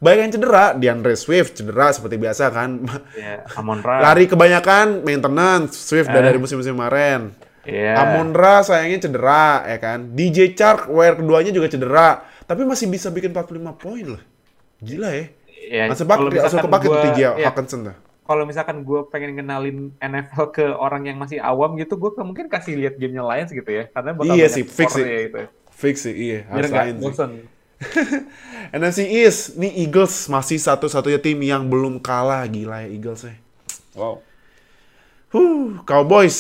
[0.02, 0.66] banyak yang cedera.
[0.74, 2.82] DeAndre Swift cedera seperti biasa kan.
[3.14, 4.02] Ya, Amon Ra.
[4.02, 5.78] Lari kebanyakan maintenance.
[5.78, 6.18] Swift Eh.
[6.18, 7.38] dari musim-musim kemarin.
[7.62, 7.94] Iya.
[7.96, 10.12] Amon Ra sayangnya cedera ya kan.
[10.12, 12.26] DJ Chark wire keduanya juga cedera.
[12.44, 14.22] Tapi masih bisa bikin 45 poin loh.
[14.82, 15.26] Gila ya.
[15.62, 17.96] Ya, Langsung kalau pakai langsung kepake tuh TJ ya, Hawkinson tuh.
[18.22, 22.76] Kalau misalkan gue pengen kenalin NFL ke orang yang masih awam gitu, gue mungkin kasih
[22.76, 25.04] lihat gamenya Lions gitu ya, karena bakal Iya banyak sih, fix sih.
[25.06, 25.42] gitu.
[25.72, 26.40] Fix sih, iya.
[26.50, 27.32] Biar Harus nggak bosen.
[28.78, 32.46] NFC East, nih Eagles masih satu-satunya tim yang belum kalah.
[32.48, 33.36] Gila ya Eagles ya.
[33.98, 34.24] Wow.
[35.32, 36.40] Huh, Cowboys,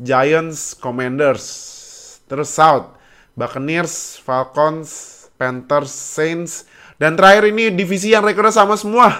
[0.00, 1.46] Giants, Commanders.
[2.26, 2.96] Terus South,
[3.36, 4.88] Buccaneers, Falcons,
[5.36, 6.64] Panthers, Saints.
[7.00, 9.12] Dan terakhir ini divisi yang rekornya sama semua.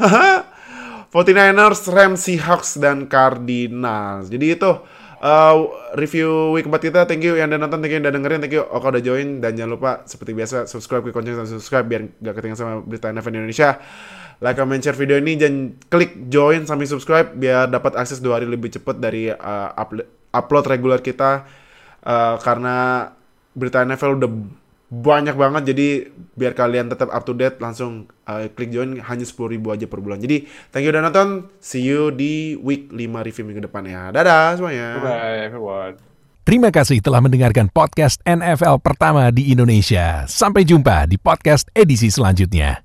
[1.11, 4.31] 49ers, Rams, Seahawks, dan Cardinals.
[4.31, 4.71] Jadi itu
[5.21, 7.01] uh, review week 4 kita.
[7.07, 9.39] Thank you yang udah nonton, thank you yang udah dengerin, thank you Oka udah join.
[9.39, 13.13] Dan jangan lupa seperti biasa subscribe ke konten dan subscribe biar gak ketinggalan sama berita
[13.13, 13.71] NFL Indonesia.
[14.41, 18.49] Like, comment, share video ini dan klik join sampai subscribe biar dapat akses dua hari
[18.49, 21.45] lebih cepat dari uh, upload, upload reguler kita.
[22.01, 23.13] Uh, karena
[23.53, 24.31] berita NFL udah
[24.91, 29.63] banyak banget jadi biar kalian tetap up to date langsung uh, klik join hanya 10.000
[29.71, 30.19] aja per bulan.
[30.19, 31.47] Jadi thank you udah nonton.
[31.63, 34.11] See you di week 5 review minggu depan ya.
[34.11, 34.99] Dadah semuanya.
[34.99, 35.95] Bye everyone.
[36.43, 40.27] Terima kasih telah mendengarkan podcast NFL pertama di Indonesia.
[40.27, 42.83] Sampai jumpa di podcast edisi selanjutnya.